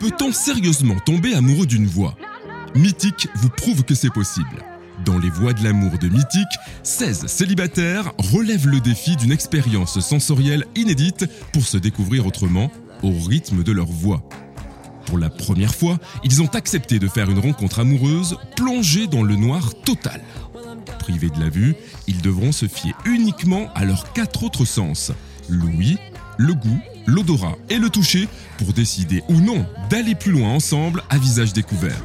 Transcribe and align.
Peut-on 0.00 0.32
sérieusement 0.32 0.98
tomber 1.04 1.34
amoureux 1.34 1.66
d'une 1.66 1.86
voix? 1.86 2.16
Mythique 2.74 3.28
vous 3.34 3.50
prouve 3.50 3.84
que 3.84 3.94
c'est 3.94 4.08
possible. 4.08 4.64
Dans 5.04 5.18
les 5.18 5.28
voies 5.28 5.52
de 5.52 5.62
l'amour 5.62 5.98
de 5.98 6.08
Mythique, 6.08 6.48
16 6.84 7.26
célibataires 7.26 8.10
relèvent 8.16 8.66
le 8.66 8.80
défi 8.80 9.14
d'une 9.16 9.30
expérience 9.30 10.00
sensorielle 10.00 10.64
inédite 10.74 11.26
pour 11.52 11.64
se 11.64 11.76
découvrir 11.76 12.26
autrement 12.26 12.72
au 13.02 13.10
rythme 13.10 13.62
de 13.62 13.72
leur 13.72 13.88
voix. 13.88 14.26
Pour 15.04 15.18
la 15.18 15.28
première 15.28 15.74
fois, 15.74 15.98
ils 16.24 16.40
ont 16.40 16.54
accepté 16.54 16.98
de 16.98 17.06
faire 17.06 17.28
une 17.28 17.38
rencontre 17.38 17.80
amoureuse 17.80 18.38
plongée 18.56 19.06
dans 19.06 19.22
le 19.22 19.36
noir 19.36 19.74
total. 19.84 20.22
Privés 20.98 21.28
de 21.28 21.40
la 21.40 21.50
vue, 21.50 21.74
ils 22.06 22.22
devront 22.22 22.52
se 22.52 22.66
fier 22.66 22.94
uniquement 23.04 23.68
à 23.74 23.84
leurs 23.84 24.14
quatre 24.14 24.44
autres 24.44 24.64
sens, 24.64 25.12
l'ouïe, 25.50 25.98
le 26.40 26.54
goût, 26.54 26.80
l'odorat 27.06 27.56
et 27.68 27.78
le 27.78 27.90
toucher 27.90 28.26
pour 28.56 28.72
décider 28.72 29.22
ou 29.28 29.34
non 29.34 29.66
d'aller 29.90 30.14
plus 30.14 30.32
loin 30.32 30.48
ensemble 30.48 31.02
à 31.10 31.18
visage 31.18 31.52
découvert. 31.52 32.02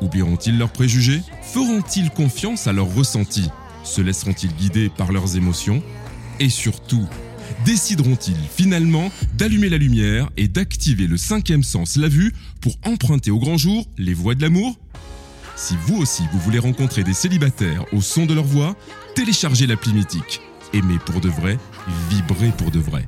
Oublieront-ils 0.00 0.56
leurs 0.56 0.72
préjugés? 0.72 1.20
Feront-ils 1.42 2.10
confiance 2.10 2.66
à 2.66 2.72
leurs 2.72 2.92
ressentis? 2.94 3.50
Se 3.84 4.00
laisseront-ils 4.00 4.54
guider 4.54 4.88
par 4.88 5.12
leurs 5.12 5.36
émotions? 5.36 5.82
Et 6.40 6.48
surtout, 6.48 7.06
décideront-ils 7.66 8.38
finalement 8.50 9.10
d'allumer 9.34 9.68
la 9.68 9.76
lumière 9.76 10.30
et 10.38 10.48
d'activer 10.48 11.06
le 11.06 11.18
cinquième 11.18 11.62
sens, 11.62 11.96
la 11.96 12.08
vue, 12.08 12.32
pour 12.62 12.74
emprunter 12.86 13.30
au 13.30 13.38
grand 13.38 13.58
jour 13.58 13.86
les 13.98 14.14
voies 14.14 14.34
de 14.34 14.40
l'amour? 14.40 14.78
Si 15.56 15.74
vous 15.86 15.96
aussi 15.96 16.22
vous 16.32 16.38
voulez 16.38 16.58
rencontrer 16.60 17.04
des 17.04 17.12
célibataires 17.12 17.84
au 17.92 18.00
son 18.00 18.24
de 18.24 18.32
leur 18.32 18.44
voix, 18.44 18.76
téléchargez 19.14 19.66
l'appli 19.66 19.92
mythique. 19.92 20.40
Aimez 20.72 20.98
pour 21.04 21.20
de 21.20 21.28
vrai, 21.28 21.58
vibrez 22.08 22.52
pour 22.56 22.70
de 22.70 22.78
vrai. 22.78 23.06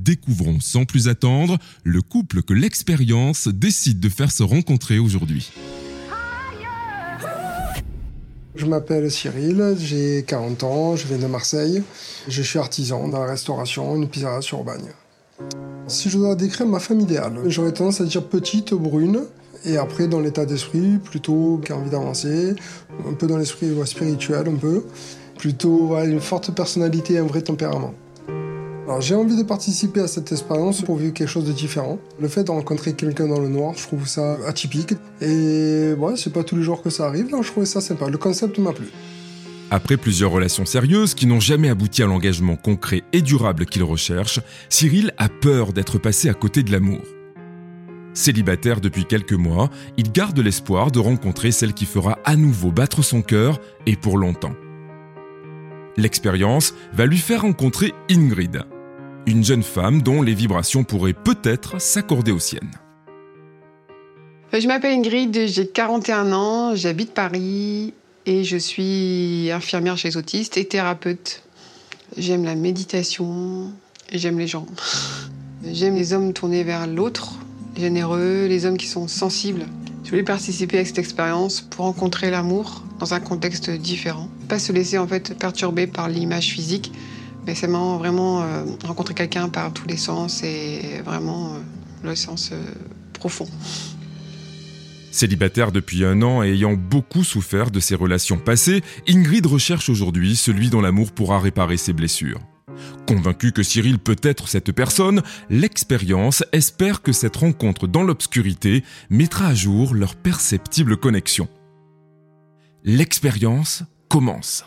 Découvrons 0.00 0.60
sans 0.60 0.86
plus 0.86 1.08
attendre 1.08 1.58
le 1.84 2.00
couple 2.00 2.42
que 2.42 2.54
l'expérience 2.54 3.48
décide 3.48 4.00
de 4.00 4.08
faire 4.08 4.32
se 4.32 4.42
rencontrer 4.42 4.98
aujourd'hui. 4.98 5.52
Je 8.54 8.64
m'appelle 8.64 9.10
Cyril, 9.10 9.76
j'ai 9.78 10.24
40 10.26 10.64
ans, 10.64 10.96
je 10.96 11.06
viens 11.06 11.18
de 11.18 11.26
Marseille. 11.26 11.82
Je 12.28 12.42
suis 12.42 12.58
artisan 12.58 13.08
dans 13.08 13.20
la 13.20 13.30
restauration, 13.30 13.94
une 13.94 14.08
pizzeria 14.08 14.40
sur 14.40 14.64
Bagne. 14.64 14.90
Si 15.86 16.08
je 16.08 16.16
dois 16.16 16.34
décrire 16.34 16.66
ma 16.66 16.80
femme 16.80 17.00
idéale, 17.00 17.38
j'aurais 17.46 17.72
tendance 17.72 18.00
à 18.00 18.04
dire 18.04 18.24
petite, 18.24 18.72
brune, 18.72 19.20
et 19.66 19.76
après 19.76 20.08
dans 20.08 20.20
l'état 20.20 20.46
d'esprit, 20.46 20.96
plutôt 20.96 21.60
qui 21.62 21.72
a 21.72 21.76
envie 21.76 21.90
d'avancer, 21.90 22.54
un 23.06 23.12
peu 23.12 23.26
dans 23.26 23.36
l'esprit 23.36 23.68
spirituel, 23.84 24.48
un 24.48 24.56
peu, 24.56 24.84
plutôt 25.36 25.94
une 25.98 26.20
forte 26.20 26.54
personnalité 26.54 27.14
et 27.14 27.18
un 27.18 27.26
vrai 27.26 27.42
tempérament. 27.42 27.92
J'ai 28.98 29.14
envie 29.14 29.36
de 29.36 29.44
participer 29.44 30.00
à 30.00 30.08
cette 30.08 30.32
expérience 30.32 30.82
pour 30.82 30.96
vivre 30.96 31.12
quelque 31.12 31.28
chose 31.28 31.44
de 31.44 31.52
différent. 31.52 31.98
Le 32.18 32.26
fait 32.26 32.44
de 32.44 32.50
rencontrer 32.50 32.94
quelqu'un 32.94 33.28
dans 33.28 33.38
le 33.38 33.48
noir, 33.48 33.74
je 33.76 33.84
trouve 33.84 34.08
ça 34.08 34.36
atypique. 34.46 34.94
Et 35.20 35.92
ouais, 35.96 36.14
c'est 36.16 36.32
pas 36.32 36.42
tous 36.42 36.56
les 36.56 36.62
jours 36.62 36.82
que 36.82 36.90
ça 36.90 37.06
arrive, 37.06 37.30
donc 37.30 37.44
je 37.44 37.50
trouvais 37.50 37.66
ça 37.66 37.80
sympa. 37.80 38.08
Le 38.08 38.18
concept 38.18 38.58
m'a 38.58 38.72
plu. 38.72 38.86
Après 39.70 39.96
plusieurs 39.96 40.32
relations 40.32 40.66
sérieuses 40.66 41.14
qui 41.14 41.26
n'ont 41.26 41.38
jamais 41.38 41.68
abouti 41.68 42.02
à 42.02 42.06
l'engagement 42.06 42.56
concret 42.56 43.02
et 43.12 43.22
durable 43.22 43.66
qu'il 43.66 43.84
recherche, 43.84 44.40
Cyril 44.68 45.12
a 45.16 45.28
peur 45.28 45.72
d'être 45.72 45.98
passé 45.98 46.28
à 46.28 46.34
côté 46.34 46.64
de 46.64 46.72
l'amour. 46.72 47.02
Célibataire 48.12 48.80
depuis 48.80 49.04
quelques 49.04 49.34
mois, 49.34 49.70
il 49.96 50.10
garde 50.10 50.40
l'espoir 50.40 50.90
de 50.90 50.98
rencontrer 50.98 51.52
celle 51.52 51.74
qui 51.74 51.84
fera 51.84 52.18
à 52.24 52.34
nouveau 52.34 52.72
battre 52.72 53.02
son 53.02 53.22
cœur 53.22 53.60
et 53.86 53.94
pour 53.94 54.18
longtemps. 54.18 54.54
L'expérience 55.96 56.74
va 56.92 57.06
lui 57.06 57.18
faire 57.18 57.42
rencontrer 57.42 57.94
Ingrid, 58.10 58.64
une 59.26 59.44
jeune 59.44 59.62
femme 59.62 60.02
dont 60.02 60.22
les 60.22 60.34
vibrations 60.34 60.84
pourraient 60.84 61.12
peut-être 61.12 61.80
s'accorder 61.80 62.32
aux 62.32 62.38
siennes. 62.38 62.70
Je 64.52 64.66
m'appelle 64.66 64.98
Ingrid, 64.98 65.46
j'ai 65.46 65.68
41 65.68 66.32
ans, 66.32 66.74
j'habite 66.74 67.12
Paris 67.14 67.94
et 68.26 68.44
je 68.44 68.56
suis 68.56 69.50
infirmière 69.52 69.96
chez 69.96 70.16
autistes 70.16 70.56
et 70.56 70.64
thérapeute. 70.64 71.42
J'aime 72.16 72.44
la 72.44 72.56
méditation, 72.56 73.72
j'aime 74.12 74.38
les 74.38 74.48
gens. 74.48 74.66
J'aime 75.64 75.94
les 75.94 76.12
hommes 76.12 76.32
tournés 76.32 76.64
vers 76.64 76.86
l'autre, 76.86 77.34
généreux, 77.76 78.46
les 78.46 78.66
hommes 78.66 78.78
qui 78.78 78.88
sont 78.88 79.06
sensibles. 79.06 79.66
Je 80.04 80.10
voulais 80.10 80.24
participer 80.24 80.78
à 80.80 80.84
cette 80.84 80.98
expérience 80.98 81.60
pour 81.60 81.84
rencontrer 81.84 82.30
l'amour 82.30 82.82
dans 82.98 83.14
un 83.14 83.20
contexte 83.20 83.70
différent. 83.70 84.28
Pas 84.48 84.58
se 84.58 84.72
laisser 84.72 84.98
en 84.98 85.06
fait 85.06 85.38
perturber 85.38 85.86
par 85.86 86.08
l'image 86.08 86.48
physique, 86.48 86.92
mais 87.46 87.54
c'est 87.54 87.66
vraiment 87.66 88.42
euh, 88.42 88.64
rencontrer 88.84 89.14
quelqu'un 89.14 89.48
par 89.48 89.72
tous 89.72 89.86
les 89.86 89.96
sens 89.96 90.42
et 90.42 91.00
vraiment 91.04 91.54
euh, 91.54 91.58
le 92.04 92.14
sens 92.14 92.50
euh, 92.52 92.62
profond. 93.12 93.48
Célibataire 95.10 95.72
depuis 95.72 96.04
un 96.04 96.22
an 96.22 96.42
et 96.42 96.52
ayant 96.52 96.74
beaucoup 96.74 97.24
souffert 97.24 97.70
de 97.70 97.80
ses 97.80 97.96
relations 97.96 98.38
passées, 98.38 98.82
Ingrid 99.08 99.46
recherche 99.46 99.88
aujourd'hui 99.88 100.36
celui 100.36 100.70
dont 100.70 100.80
l'amour 100.80 101.10
pourra 101.12 101.40
réparer 101.40 101.76
ses 101.76 101.92
blessures. 101.92 102.40
Convaincu 103.06 103.50
que 103.52 103.64
Cyril 103.64 103.98
peut 103.98 104.16
être 104.22 104.48
cette 104.48 104.70
personne, 104.70 105.22
l'expérience 105.48 106.44
espère 106.52 107.02
que 107.02 107.12
cette 107.12 107.36
rencontre 107.36 107.88
dans 107.88 108.04
l'obscurité 108.04 108.84
mettra 109.10 109.48
à 109.48 109.54
jour 109.54 109.94
leur 109.94 110.14
perceptible 110.14 110.96
connexion. 110.96 111.48
L'expérience 112.84 113.82
commence. 114.08 114.64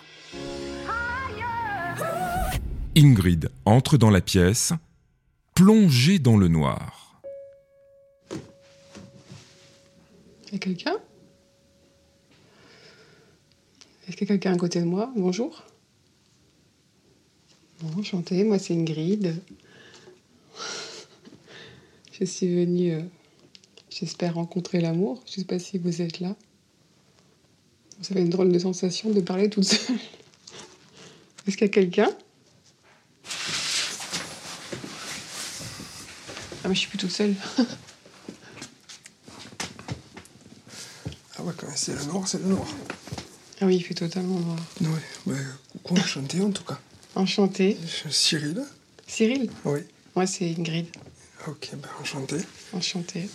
Ingrid 2.96 3.50
entre 3.66 3.98
dans 3.98 4.12
la 4.12 4.22
pièce, 4.22 4.72
plongée 5.56 6.20
dans 6.20 6.38
le 6.38 6.48
noir. 6.48 7.22
Y 10.52 10.56
a 10.56 10.59
quelqu'un? 10.59 10.98
Est-ce 14.08 14.16
qu'il 14.16 14.28
y 14.28 14.32
a 14.32 14.34
quelqu'un 14.36 14.53
à 14.53 14.58
côté 14.58 14.80
de 14.80 14.86
moi? 14.86 15.12
Bonjour. 15.16 15.64
Bon, 17.82 18.00
enchantée, 18.00 18.44
moi 18.44 18.59
c'est 18.59 18.76
Ingrid. 18.76 19.42
Je 22.20 22.26
suis 22.26 22.53
venue, 22.53 22.94
euh, 22.94 23.02
j'espère, 23.90 24.36
rencontrer 24.36 24.82
l'amour. 24.82 25.24
Je 25.26 25.32
ne 25.32 25.36
sais 25.38 25.46
pas 25.46 25.58
si 25.58 25.80
vous 25.80 26.03
êtes 26.03 26.20
là. 26.20 26.36
Ça 28.03 28.14
fait 28.14 28.22
une 28.22 28.30
drôle 28.30 28.52
de 28.52 28.59
sensation 28.59 29.09
de 29.09 29.20
parler 29.20 29.50
toute 29.50 29.64
seule. 29.64 29.98
Est-ce 31.48 31.58
qu'il 31.58 31.66
y 31.66 31.70
a 31.70 31.74
quelqu'un? 31.74 32.16
Mais 36.73 36.75
je 36.75 36.79
suis 36.79 36.89
plus 36.89 36.97
toute 36.97 37.11
seule. 37.11 37.35
ah 41.38 41.44
ouais, 41.44 41.53
quand 41.56 41.67
c'est 41.75 41.94
le 41.94 42.03
noir, 42.06 42.28
c'est 42.28 42.39
le 42.39 42.45
noir. 42.45 42.66
Ah 43.61 43.67
oui, 43.67 43.75
il 43.75 43.84
fait 43.84 43.94
totalement 43.94 44.39
noir. 44.39 44.57
Ouais, 44.81 44.88
bah, 45.28 45.35
coucou, 45.72 46.01
enchanté 46.01 46.41
en 46.41 46.50
tout 46.50 46.63
cas. 46.63 46.79
Enchanté. 47.13 47.78
Cyril. 48.09 48.63
Cyril 49.06 49.51
Oui. 49.66 49.81
Moi, 50.16 50.25
c'est 50.25 50.50
Ingrid. 50.57 50.88
Ok, 51.47 51.69
bah 51.75 51.89
enchanté. 52.01 52.38
Enchanté. 52.73 53.29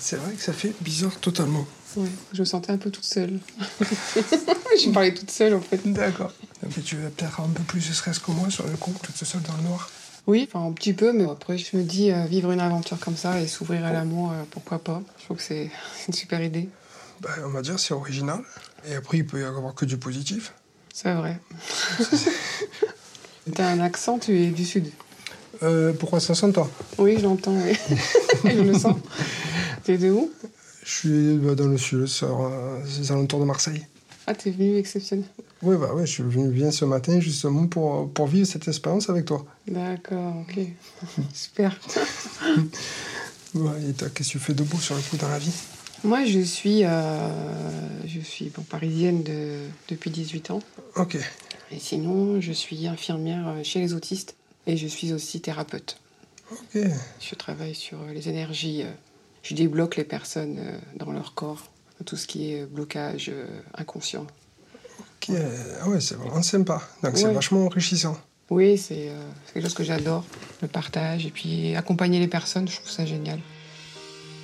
C'est 0.00 0.16
vrai 0.16 0.32
que 0.32 0.40
ça 0.40 0.54
fait 0.54 0.72
bizarre 0.80 1.20
totalement. 1.20 1.66
Oui, 1.96 2.08
je 2.32 2.40
me 2.40 2.46
sentais 2.46 2.72
un 2.72 2.78
peu 2.78 2.90
toute 2.90 3.04
seule. 3.04 3.40
je 3.80 4.88
me 4.88 4.94
parlais 4.94 5.12
toute 5.12 5.30
seule 5.30 5.52
en 5.52 5.60
fait. 5.60 5.82
D'accord. 5.84 6.32
Mais 6.62 6.82
tu 6.82 6.96
veux 6.96 7.10
peut-être 7.10 7.40
un 7.40 7.48
peu 7.48 7.62
plus 7.64 7.86
de 7.86 7.92
stress 7.92 8.18
que 8.18 8.30
moi 8.30 8.48
sur 8.48 8.66
le 8.66 8.78
coup, 8.78 8.94
toute 9.02 9.16
seule 9.16 9.42
dans 9.42 9.56
le 9.58 9.64
noir. 9.64 9.90
Oui, 10.30 10.48
enfin 10.48 10.64
un 10.64 10.70
petit 10.70 10.92
peu, 10.92 11.12
mais 11.12 11.28
après 11.28 11.58
je 11.58 11.76
me 11.76 11.82
dis 11.82 12.12
euh, 12.12 12.24
vivre 12.24 12.52
une 12.52 12.60
aventure 12.60 13.00
comme 13.00 13.16
ça 13.16 13.40
et 13.40 13.48
s'ouvrir 13.48 13.84
à 13.84 13.90
l'amour, 13.90 14.30
euh, 14.30 14.44
pourquoi 14.52 14.78
pas. 14.78 15.02
Je 15.18 15.24
trouve 15.24 15.38
que 15.38 15.42
c'est 15.48 15.72
une 16.06 16.14
super 16.14 16.40
idée. 16.40 16.68
Bah, 17.20 17.30
on 17.44 17.48
va 17.48 17.62
dire 17.62 17.80
c'est 17.80 17.94
original. 17.94 18.38
Et 18.88 18.94
après 18.94 19.18
il 19.18 19.26
peut 19.26 19.40
y 19.40 19.42
avoir 19.42 19.74
que 19.74 19.84
du 19.84 19.96
positif. 19.96 20.52
C'est 20.94 21.12
vrai. 21.14 21.40
T'as 23.56 23.70
un 23.70 23.80
accent, 23.80 24.20
tu 24.20 24.40
es 24.40 24.46
du 24.50 24.64
sud. 24.64 24.92
Euh, 25.64 25.92
pourquoi 25.94 26.20
ça 26.20 26.36
sent 26.36 26.52
toi? 26.52 26.70
Oui, 26.98 27.16
je 27.18 27.24
l'entends, 27.24 27.56
oui. 27.56 27.76
je 28.44 28.60
le 28.60 28.78
sens. 28.78 28.98
T'es 29.82 29.98
de 29.98 30.10
où? 30.10 30.30
Je 30.84 30.90
suis 30.92 31.38
bah, 31.38 31.56
dans 31.56 31.66
le 31.66 31.76
sud, 31.76 32.06
sur 32.06 32.48
les 33.00 33.10
alentours 33.10 33.40
de 33.40 33.46
Marseille. 33.46 33.84
Ah, 34.30 34.34
t'es 34.36 34.52
venu 34.52 34.76
exceptionnel. 34.76 35.24
Oui, 35.60 35.74
bah 35.76 35.92
ouais, 35.92 36.06
je 36.06 36.12
suis 36.12 36.22
venu 36.22 36.50
bien 36.50 36.70
ce 36.70 36.84
matin 36.84 37.18
justement 37.18 37.66
pour, 37.66 38.08
pour 38.12 38.28
vivre 38.28 38.46
cette 38.46 38.68
expérience 38.68 39.10
avec 39.10 39.24
toi. 39.24 39.44
D'accord, 39.66 40.34
ok. 40.48 40.60
Super. 41.34 41.76
ouais, 43.54 43.82
et 43.88 43.92
toi, 43.92 44.08
qu'est-ce 44.14 44.28
que 44.28 44.32
tu 44.34 44.38
fais 44.38 44.54
de 44.54 44.62
beau 44.62 44.78
sur 44.78 44.94
le 44.94 45.02
coup 45.02 45.16
dans 45.16 45.28
la 45.28 45.38
vie? 45.40 45.52
Moi, 46.04 46.24
je 46.26 46.38
suis, 46.40 46.84
euh, 46.84 47.28
je 48.06 48.20
suis 48.20 48.50
bon, 48.50 48.62
parisienne 48.62 49.22
de, 49.24 49.58
depuis 49.88 50.10
18 50.10 50.52
ans. 50.52 50.60
Ok. 50.96 51.16
Et 51.72 51.78
sinon, 51.80 52.40
je 52.40 52.52
suis 52.52 52.86
infirmière 52.86 53.54
chez 53.64 53.80
les 53.80 53.94
autistes 53.94 54.36
et 54.68 54.76
je 54.76 54.86
suis 54.86 55.12
aussi 55.12 55.40
thérapeute. 55.40 55.98
Ok. 56.52 56.80
Je 57.20 57.34
travaille 57.34 57.74
sur 57.74 57.98
les 58.14 58.28
énergies. 58.28 58.82
euh, 58.84 58.90
Je 59.42 59.54
débloque 59.54 59.96
les 59.96 60.04
personnes 60.04 60.56
euh, 60.60 60.78
dans 60.96 61.10
leur 61.12 61.34
corps, 61.34 61.64
tout 62.04 62.16
ce 62.16 62.26
qui 62.26 62.52
est 62.52 62.66
blocage 62.66 63.30
euh, 63.32 63.46
inconscient. 63.76 64.26
Ok. 65.22 65.36
Ah 65.82 65.88
ouais, 65.88 66.00
c'est 66.00 66.16
vraiment 66.16 66.42
sympa. 66.42 66.82
Donc 67.02 67.16
c'est 67.16 67.32
vachement 67.32 67.66
enrichissant. 67.66 68.18
Oui, 68.50 68.78
c'est 68.78 69.10
euh, 69.10 69.30
c'est 69.46 69.54
quelque 69.54 69.64
chose 69.64 69.74
que 69.74 69.84
j'adore, 69.84 70.24
le 70.60 70.68
partage 70.68 71.24
et 71.26 71.30
puis 71.30 71.76
accompagner 71.76 72.18
les 72.18 72.28
personnes, 72.28 72.68
je 72.68 72.76
trouve 72.76 72.90
ça 72.90 73.06
génial. 73.06 73.38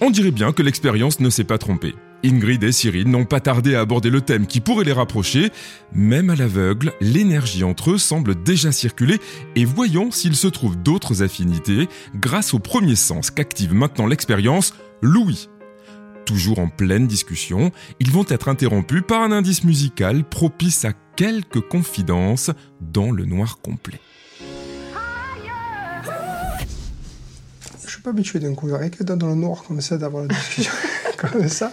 On 0.01 0.11
dirait 0.11 0.31
bien 0.31 0.53
que 0.53 0.63
l'expérience 0.63 1.21
ne 1.21 1.31
s'est 1.31 1.45
pas 1.45 1.59
trompée. 1.59 1.95
Ingrid 2.25 2.63
et 2.63 2.73
Cyril 2.73 3.09
n'ont 3.09 3.25
pas 3.25 3.41
tardé 3.41 3.75
à 3.75 3.81
aborder 3.81 4.11
le 4.11 4.21
thème 4.21 4.47
qui 4.47 4.61
pourrait 4.61 4.85
les 4.85 4.93
rapprocher. 4.93 5.51
Même 5.93 6.31
à 6.31 6.37
l'aveugle, 6.37 6.93
l'énergie 7.01 7.65
entre 7.65 7.93
eux 7.93 7.99
semble 7.99 8.43
déjà 8.43 8.73
circuler 8.73 9.21
et 9.55 9.65
voyons 9.65 10.11
s'il 10.11 10.37
se 10.37 10.49
trouve 10.49 10.77
d'autres 10.77 11.23
affinités 11.23 11.89
grâce 12.15 12.55
au 12.55 12.59
premier 12.59 12.97
sens 12.97 13.31
qu'active 13.31 13.75
maintenant 13.75 14.07
l'expérience, 14.07 14.75
Louis. 15.03 15.49
Toujours 16.27 16.59
en 16.59 16.69
pleine 16.69 17.07
discussion, 17.07 17.71
ils 18.01 18.11
vont 18.11 18.25
être 18.29 18.49
interrompus 18.49 19.03
par 19.07 19.23
un 19.23 19.31
indice 19.31 19.63
musical 19.63 20.25
propice 20.25 20.85
à 20.85 20.93
quelques 21.15 21.61
confidences 21.61 22.51
dans 22.81 23.13
le 23.13 23.25
noir 23.25 23.59
complet. 23.63 24.01
Je 27.85 27.91
suis 27.91 28.03
pas 28.03 28.11
habitué 28.11 28.41
d'un 28.41 28.55
coup 28.55 28.69
d'arrêt 28.69 28.91
que 28.91 29.05
dans 29.05 29.29
le 29.29 29.37
noir 29.37 29.63
comme 29.69 29.81
ça, 29.81 29.99
d'avoir 29.99 30.25
la 30.25 30.35
discussion 30.35 30.73
comme 31.17 31.49
ça. 31.49 31.71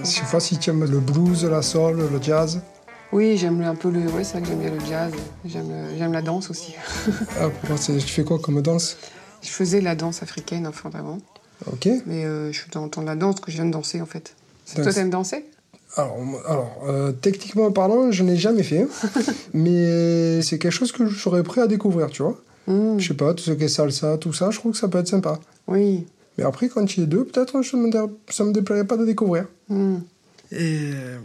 Je 0.00 0.04
sais 0.04 0.22
pas 0.30 0.38
si 0.38 0.58
tu 0.58 0.70
aimes 0.70 0.84
le 0.84 1.00
blues, 1.00 1.44
la 1.44 1.60
soul, 1.60 1.96
le 1.96 2.22
jazz. 2.22 2.62
Oui, 3.10 3.36
j'aime 3.36 3.60
un 3.62 3.74
peu 3.74 3.90
le. 3.90 4.00
Oui, 4.00 4.24
c'est 4.24 4.38
vrai 4.38 4.42
que 4.42 4.48
j'aime 4.48 4.60
bien 4.60 4.70
le 4.70 4.80
jazz. 4.88 5.12
J'aime, 5.44 5.88
j'aime 5.98 6.12
la 6.12 6.22
danse 6.22 6.50
aussi. 6.50 6.74
Ah, 7.40 7.48
pour 7.66 7.80
tu 7.80 8.00
fais 8.00 8.22
quoi 8.22 8.38
comme 8.38 8.62
danse? 8.62 8.96
Je 9.44 9.50
faisais 9.50 9.80
la 9.80 9.94
danse 9.94 10.22
africaine 10.22 10.66
enfin 10.66 10.90
avant. 10.94 11.18
Ok. 11.70 11.88
Mais 12.06 12.24
euh, 12.24 12.50
je 12.52 12.58
suis 12.60 12.70
dans, 12.70 12.88
dans 12.88 13.02
la 13.02 13.14
danse 13.14 13.38
que 13.40 13.50
je 13.50 13.56
viens 13.56 13.66
de 13.66 13.70
danser 13.70 14.00
en 14.00 14.06
fait. 14.06 14.34
Toi, 14.74 14.92
t'aimes 14.92 15.10
danser? 15.10 15.44
Alors, 15.96 16.16
alors 16.48 16.82
euh, 16.88 17.12
techniquement 17.12 17.70
parlant, 17.70 18.10
je 18.10 18.22
n'ai 18.24 18.36
jamais 18.36 18.62
fait, 18.64 18.86
mais 19.54 20.42
c'est 20.42 20.58
quelque 20.58 20.72
chose 20.72 20.92
que 20.92 21.06
j'aurais 21.06 21.42
prêt 21.42 21.60
à 21.60 21.66
découvrir, 21.66 22.08
tu 22.10 22.22
vois. 22.22 22.36
Hmm, 22.66 22.98
Je 22.98 23.08
sais 23.08 23.14
pas, 23.14 23.34
tout 23.34 23.44
ce 23.44 23.52
qui 23.52 23.64
est 23.64 23.68
salsa, 23.68 24.16
tout 24.18 24.32
ça, 24.32 24.50
je 24.50 24.58
trouve 24.58 24.72
que 24.72 24.78
ça 24.78 24.88
peut 24.88 24.98
être 24.98 25.08
sympa. 25.08 25.38
Oui. 25.68 26.06
Mais 26.38 26.44
après, 26.44 26.68
quand 26.68 26.96
il 26.96 27.00
y 27.00 27.02
a 27.04 27.06
deux, 27.06 27.24
peut-être 27.24 27.62
ça 27.62 28.44
me 28.44 28.52
déplairait 28.52 28.86
pas 28.86 28.96
de 28.96 29.04
découvrir. 29.04 29.46
Hmm. 29.68 29.98
Et 30.50 30.90
euh, 30.94 31.18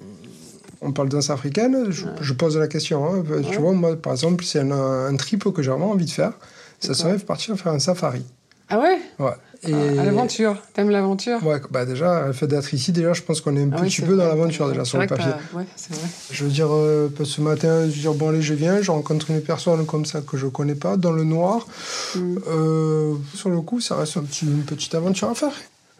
on 0.82 0.92
parle 0.92 1.10
de 1.10 1.14
danse 1.16 1.30
africaine, 1.30 1.88
je, 1.90 2.06
je 2.22 2.34
pose 2.34 2.58
la 2.58 2.68
question. 2.68 3.06
hein. 3.06 3.24
Tu 3.26 3.32
Ouais. 3.50 3.58
vois, 3.58 3.72
moi, 3.74 3.96
par 3.96 4.14
exemple, 4.14 4.44
c'est 4.44 4.60
un, 4.60 4.72
un 4.72 5.16
trip 5.16 5.52
que 5.52 5.64
j'ai 5.64 5.72
vraiment 5.72 5.92
envie 5.92 6.06
de 6.06 6.12
faire. 6.12 6.34
Ça 6.80 6.94
serait 6.94 7.18
de 7.18 7.24
partir 7.24 7.58
faire 7.58 7.74
un 7.74 7.80
safari. 7.80 8.24
Ah 8.70 8.80
ouais 8.80 9.00
Ouais. 9.18 9.32
Et 9.64 9.74
À 9.74 10.06
l'aventure. 10.06 10.56
T'aimes 10.74 10.90
l'aventure 10.92 11.44
Ouais, 11.46 11.60
bah 11.72 11.86
déjà, 11.86 12.28
le 12.28 12.34
fait 12.34 12.48
d'être 12.48 12.74
ici, 12.74 12.92
déjà, 12.94 13.12
je 13.14 13.22
pense 13.24 13.42
qu'on 13.42 13.58
est 13.58 13.64
un 13.64 13.70
Ah 13.74 13.82
petit 13.82 14.02
peu 14.02 14.16
dans 14.16 14.26
l'aventure 14.28 14.70
déjà 14.70 14.86
sur 14.86 15.00
le 15.00 15.08
papier. 15.08 15.32
Ouais, 15.54 15.66
c'est 15.76 15.94
vrai. 15.94 16.08
Je 16.32 16.44
veux 16.46 16.50
dire, 16.52 16.68
euh, 16.72 17.10
ce 17.24 17.42
matin, 17.42 17.82
je 17.90 17.96
veux 17.96 18.00
dire, 18.02 18.14
bon, 18.14 18.30
allez, 18.30 18.42
je 18.42 18.54
viens, 18.54 18.82
je 18.82 18.92
rencontre 18.92 19.32
une 19.32 19.42
personne 19.42 19.86
comme 19.86 20.06
ça 20.06 20.22
que 20.22 20.38
je 20.38 20.48
connais 20.48 20.76
pas, 20.76 20.96
dans 20.96 21.12
le 21.12 21.24
noir. 21.26 21.68
Hmm. 22.16 22.38
Euh, 22.48 23.16
sur 23.36 23.50
le 23.50 23.60
coup, 23.62 23.82
ça 23.82 23.96
reste 23.98 24.16
un 24.18 24.22
petit- 24.24 24.46
une 24.46 24.64
petite 24.64 24.96
aventure 24.96 25.30
à 25.30 25.36
faire. 25.36 25.52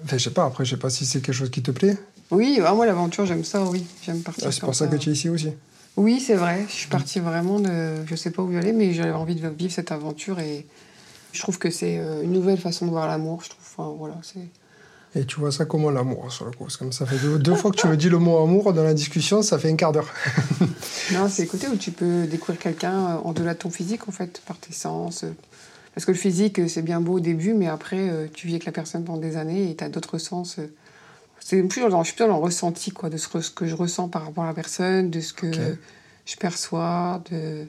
Enfin, 0.06 0.18
je 0.18 0.24
sais 0.24 0.30
pas, 0.30 0.46
après, 0.46 0.64
je 0.64 0.70
sais 0.70 0.78
pas 0.80 0.90
si 0.90 1.06
c'est 1.06 1.20
quelque 1.20 1.36
chose 1.36 1.50
qui 1.50 1.62
te 1.62 1.72
plaît. 1.72 1.98
Oui, 2.32 2.62
ah, 2.66 2.74
moi 2.74 2.86
l'aventure, 2.86 3.26
j'aime 3.26 3.44
ça, 3.44 3.64
oui. 3.64 3.84
J'aime 4.06 4.22
partir. 4.22 4.46
Ah, 4.48 4.52
c'est 4.54 4.62
pour 4.62 4.76
ça 4.76 4.88
que 4.88 4.96
tu 4.96 5.10
es 5.10 5.14
ici 5.14 5.28
aussi. 5.28 5.50
Oui, 5.98 6.20
c'est 6.20 6.36
vrai. 6.36 6.66
Je 6.68 6.74
suis 6.74 6.88
partie 6.88 7.20
vraiment 7.20 7.60
de. 7.60 8.06
Je 8.06 8.16
sais 8.16 8.32
pas 8.32 8.42
où 8.42 8.56
aller, 8.56 8.72
mais 8.72 8.94
j'avais 8.94 9.12
envie 9.12 9.36
de 9.36 9.48
vivre 9.50 9.72
cette 9.72 9.92
aventure 9.92 10.40
et 10.40 10.66
je 11.34 11.42
trouve 11.42 11.58
que 11.60 11.70
c'est 11.70 12.00
euh, 12.00 12.24
une 12.24 12.32
nouvelle 12.32 12.58
façon 12.58 12.86
de 12.86 12.92
voir 12.92 13.08
l'amour. 13.08 13.42
Je 13.44 13.50
trouve. 13.50 13.62
Enfin, 13.62 13.96
voilà, 13.98 14.16
c'est. 14.22 14.40
Et 15.20 15.26
tu 15.26 15.40
vois 15.40 15.52
ça 15.52 15.66
comment 15.66 15.90
l'amour, 15.90 16.32
sur 16.32 16.46
le 16.46 16.52
coup. 16.52 16.68
Comme 16.78 16.92
ça 16.92 17.06
fait 17.06 17.18
deux, 17.18 17.40
deux 17.40 17.56
fois 17.56 17.72
que 17.72 17.78
tu 17.78 17.88
me 17.88 17.98
dis 17.98 18.10
le 18.10 18.20
mot 18.20 18.38
amour 18.44 18.72
dans 18.74 18.84
la 18.84 18.94
discussion, 18.94 19.42
ça 19.42 19.58
fait 19.58 19.70
un 19.72 19.76
quart 19.76 19.92
d'heure. 19.92 20.12
Non, 21.12 21.28
c'est 21.28 21.48
côté 21.48 21.68
où 21.68 21.76
tu 21.76 21.90
peux 21.92 22.28
découvrir 22.28 22.60
quelqu'un 22.60 22.94
euh, 22.94 23.18
en 23.24 23.34
delà 23.34 23.56
de 23.56 23.60
ton 23.60 23.72
physique, 23.72 24.08
en 24.08 24.12
fait, 24.12 24.42
par 24.46 24.58
tes 24.60 24.72
sens. 24.74 25.24
euh. 25.24 25.34
Parce 25.96 26.06
que 26.06 26.12
le 26.12 26.18
physique, 26.18 26.70
c'est 26.70 26.84
bien 26.84 27.02
beau 27.02 27.14
au 27.14 27.20
début, 27.20 27.56
mais 27.56 27.68
après, 27.68 28.30
tu 28.34 28.46
vis 28.46 28.54
avec 28.54 28.66
la 28.66 28.72
personne 28.72 29.04
pendant 29.04 29.20
des 29.20 29.36
années 29.36 29.72
et 29.72 29.76
tu 29.76 29.84
as 29.84 29.90
d'autres 29.90 30.20
sens. 30.20 30.58
C'est 31.40 31.62
plus 31.64 31.82
dans, 31.90 32.00
je 32.04 32.08
suis 32.10 32.16
plutôt 32.16 32.30
dans 32.30 32.38
le 32.38 32.44
ressenti, 32.44 32.92
quoi, 32.92 33.10
de 33.10 33.18
ce, 33.18 33.28
que- 33.28 33.42
ce 33.42 33.50
que 33.52 33.66
je 33.66 33.76
ressens 33.76 34.08
par 34.10 34.26
rapport 34.26 34.44
à 34.44 34.48
la 34.48 34.54
personne, 34.54 35.10
de 35.10 35.20
ce 35.22 35.34
que 35.34 35.48
je 36.26 36.36
perçois. 36.36 37.22
De... 37.32 37.66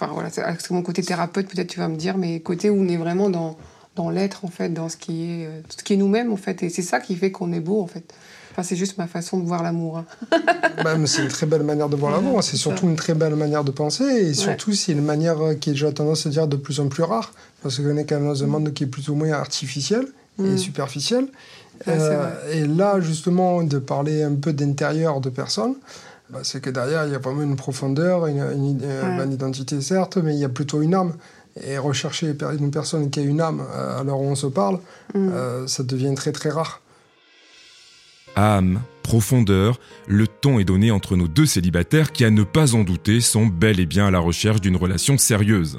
Enfin, 0.00 0.12
voilà, 0.12 0.30
c'est 0.30 0.70
mon 0.70 0.82
côté 0.82 1.02
thérapeute, 1.02 1.48
peut-être 1.48 1.68
tu 1.68 1.78
vas 1.78 1.88
me 1.88 1.96
dire, 1.96 2.16
mais 2.18 2.40
côté 2.40 2.70
où 2.70 2.74
on 2.80 2.88
est 2.88 2.96
vraiment 2.96 3.30
dans, 3.30 3.56
dans 3.96 4.10
l'être, 4.10 4.44
en 4.44 4.48
fait, 4.48 4.70
dans 4.70 4.88
ce 4.88 4.96
qui 4.96 5.24
est, 5.30 5.46
euh, 5.46 5.60
ce 5.76 5.82
qui 5.84 5.92
est 5.94 5.96
nous-mêmes, 5.96 6.32
en 6.32 6.36
fait. 6.36 6.62
Et 6.62 6.68
c'est 6.70 6.82
ça 6.82 6.98
qui 7.00 7.14
fait 7.16 7.30
qu'on 7.30 7.52
est 7.52 7.60
beau, 7.60 7.80
en 7.80 7.86
fait. 7.86 8.12
Enfin, 8.50 8.62
c'est 8.62 8.76
juste 8.76 8.98
ma 8.98 9.06
façon 9.06 9.38
de 9.38 9.46
voir 9.46 9.62
l'amour. 9.62 9.98
hein. 9.98 10.06
Bah, 10.84 10.94
c'est 11.06 11.22
une 11.22 11.28
très 11.28 11.46
belle 11.46 11.62
manière 11.62 11.88
de 11.88 11.96
voir 11.96 12.10
l'amour. 12.12 12.42
C'est 12.42 12.52
c'est 12.52 12.56
surtout 12.58 12.86
une 12.88 12.96
très 12.96 13.14
belle 13.14 13.36
manière 13.36 13.62
de 13.64 13.70
penser. 13.70 14.04
Et 14.04 14.34
surtout, 14.34 14.72
c'est 14.72 14.92
une 14.92 15.02
manière 15.02 15.40
euh, 15.40 15.54
qui 15.54 15.70
est, 15.70 15.92
tendance 15.94 16.26
à 16.26 16.30
dire, 16.30 16.46
de 16.48 16.56
plus 16.56 16.80
en 16.80 16.88
plus 16.88 17.02
rare. 17.02 17.32
Parce 17.62 17.78
qu'on 17.78 17.96
est 17.96 18.04
quand 18.04 18.16
même 18.16 18.26
dans 18.28 18.42
un 18.42 18.46
monde 18.46 18.72
qui 18.74 18.84
est 18.84 18.86
plus 18.88 19.08
ou 19.08 19.14
moins 19.14 19.32
artificiel 19.32 20.06
et 20.44 20.54
Mm. 20.54 20.58
superficiel. 20.58 21.24
Ouais, 21.24 21.30
c'est 21.86 21.92
Euh, 21.94 22.52
et 22.52 22.66
là, 22.66 23.00
justement, 23.00 23.62
de 23.64 23.78
parler 23.78 24.22
un 24.22 24.34
peu 24.34 24.52
d'intérieur 24.52 25.20
de 25.20 25.30
personnes, 25.30 25.74
bah, 26.30 26.40
c'est 26.42 26.60
que 26.60 26.70
derrière, 26.70 27.06
il 27.06 27.12
y 27.12 27.14
a 27.14 27.18
vraiment 27.18 27.42
une 27.42 27.56
profondeur, 27.56 28.26
une, 28.26 28.38
une- 28.38 28.80
euh, 28.84 29.16
Ouais. 29.18 29.24
une 29.24 29.32
identité, 29.32 29.80
certes, 29.80 30.16
mais 30.18 30.34
il 30.34 30.38
y 30.40 30.44
a 30.44 30.48
plutôt 30.48 30.80
une 30.82 30.94
âme. 30.94 31.14
Et 31.62 31.76
rechercher 31.76 32.34
une 32.58 32.70
personne 32.70 33.10
qui 33.10 33.20
a 33.20 33.22
une 33.22 33.40
âme 33.40 33.60
euh, 33.74 34.00
à 34.00 34.04
l'heure 34.04 34.20
où 34.20 34.24
on 34.26 34.34
se 34.34 34.46
parle, 34.46 34.76
Mm. 35.14 35.28
euh, 35.32 35.66
ça 35.66 35.82
devient 35.82 36.14
très 36.14 36.32
très 36.32 36.48
rare. 36.50 36.80
Âme, 38.36 38.80
profondeur, 39.02 39.78
le 40.06 40.26
ton 40.26 40.58
est 40.58 40.64
donné 40.64 40.90
entre 40.90 41.16
nos 41.16 41.28
deux 41.28 41.44
célibataires 41.44 42.12
qui, 42.12 42.24
à 42.24 42.30
ne 42.30 42.44
pas 42.44 42.74
en 42.74 42.82
douter, 42.84 43.20
sont 43.20 43.44
bel 43.46 43.78
et 43.80 43.84
bien 43.86 44.06
à 44.06 44.10
la 44.10 44.20
recherche 44.20 44.60
d'une 44.62 44.76
relation 44.76 45.18
sérieuse. 45.18 45.78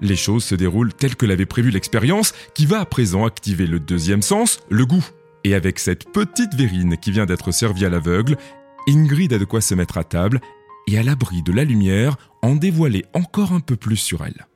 Les 0.00 0.16
choses 0.16 0.44
se 0.44 0.54
déroulent 0.54 0.92
telles 0.92 1.16
que 1.16 1.26
l'avait 1.26 1.46
prévu 1.46 1.70
l'expérience, 1.70 2.34
qui 2.54 2.66
va 2.66 2.80
à 2.80 2.84
présent 2.84 3.24
activer 3.24 3.66
le 3.66 3.80
deuxième 3.80 4.22
sens, 4.22 4.60
le 4.68 4.84
goût. 4.86 5.04
Et 5.44 5.54
avec 5.54 5.78
cette 5.78 6.10
petite 6.12 6.54
verrine 6.54 6.96
qui 6.98 7.10
vient 7.10 7.26
d'être 7.26 7.52
servie 7.52 7.84
à 7.84 7.90
l'aveugle, 7.90 8.36
Ingrid 8.88 9.32
a 9.32 9.38
de 9.38 9.44
quoi 9.44 9.60
se 9.60 9.74
mettre 9.74 9.98
à 9.98 10.04
table 10.04 10.40
et 10.86 10.98
à 10.98 11.02
l'abri 11.02 11.42
de 11.42 11.52
la 11.52 11.64
lumière, 11.64 12.16
en 12.42 12.54
dévoiler 12.56 13.04
encore 13.14 13.52
un 13.52 13.60
peu 13.60 13.76
plus 13.76 13.96
sur 13.96 14.24
elle. 14.24 14.46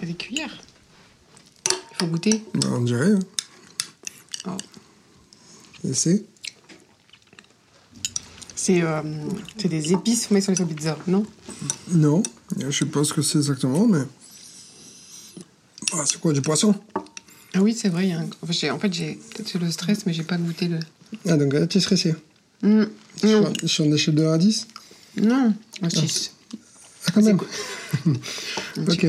Des 0.00 0.14
cuillères. 0.14 0.62
Il 1.68 1.96
faut 1.98 2.06
goûter. 2.06 2.44
Bah, 2.54 2.68
on 2.72 2.82
dirait. 2.82 3.12
hein. 3.12 3.18
Oh. 4.46 4.56
Et 5.84 5.92
c'est 8.66 8.82
euh, 8.82 9.00
c'est 9.56 9.68
des 9.68 9.92
épices 9.92 10.26
qu'on 10.26 10.34
met 10.34 10.40
sur 10.40 10.52
les 10.52 10.64
pizzas, 10.64 10.96
non? 11.06 11.24
Non, 11.92 12.20
je 12.58 12.70
sais 12.76 12.84
pas 12.84 13.04
ce 13.04 13.12
que 13.12 13.22
c'est 13.22 13.38
exactement, 13.38 13.86
mais. 13.86 14.02
Ah, 15.92 16.02
c'est 16.04 16.18
quoi, 16.20 16.32
du 16.32 16.42
poisson? 16.42 16.74
Ah 17.54 17.62
oui, 17.62 17.76
c'est 17.80 17.88
vrai. 17.90 18.12
en 18.16 18.46
fait, 18.46 18.52
j'ai 18.52 18.70
en 18.72 18.78
fait, 18.80 18.92
j'ai- 18.92 19.20
peut-être 19.34 19.48
c'est 19.48 19.60
le 19.60 19.70
stress, 19.70 20.04
mais 20.04 20.12
j'ai 20.12 20.24
pas 20.24 20.36
goûté 20.36 20.66
le. 20.66 20.80
Ah, 21.28 21.36
donc 21.36 21.52
là, 21.52 21.68
tu 21.68 21.78
es 21.78 21.80
stressé. 21.80 22.16
Mm. 22.62 22.82
Non, 23.22 23.54
Sur, 23.60 23.70
sur 23.70 23.84
une 23.84 23.94
échelle 23.94 24.16
de 24.16 24.24
1 24.24 24.32
à 24.32 24.38
10 24.38 24.66
non, 25.22 25.54
un 25.82 25.88
6. 25.88 26.32
Ah, 27.06 27.12
quand 27.14 27.22
même. 27.22 27.38
Ok. 28.88 29.06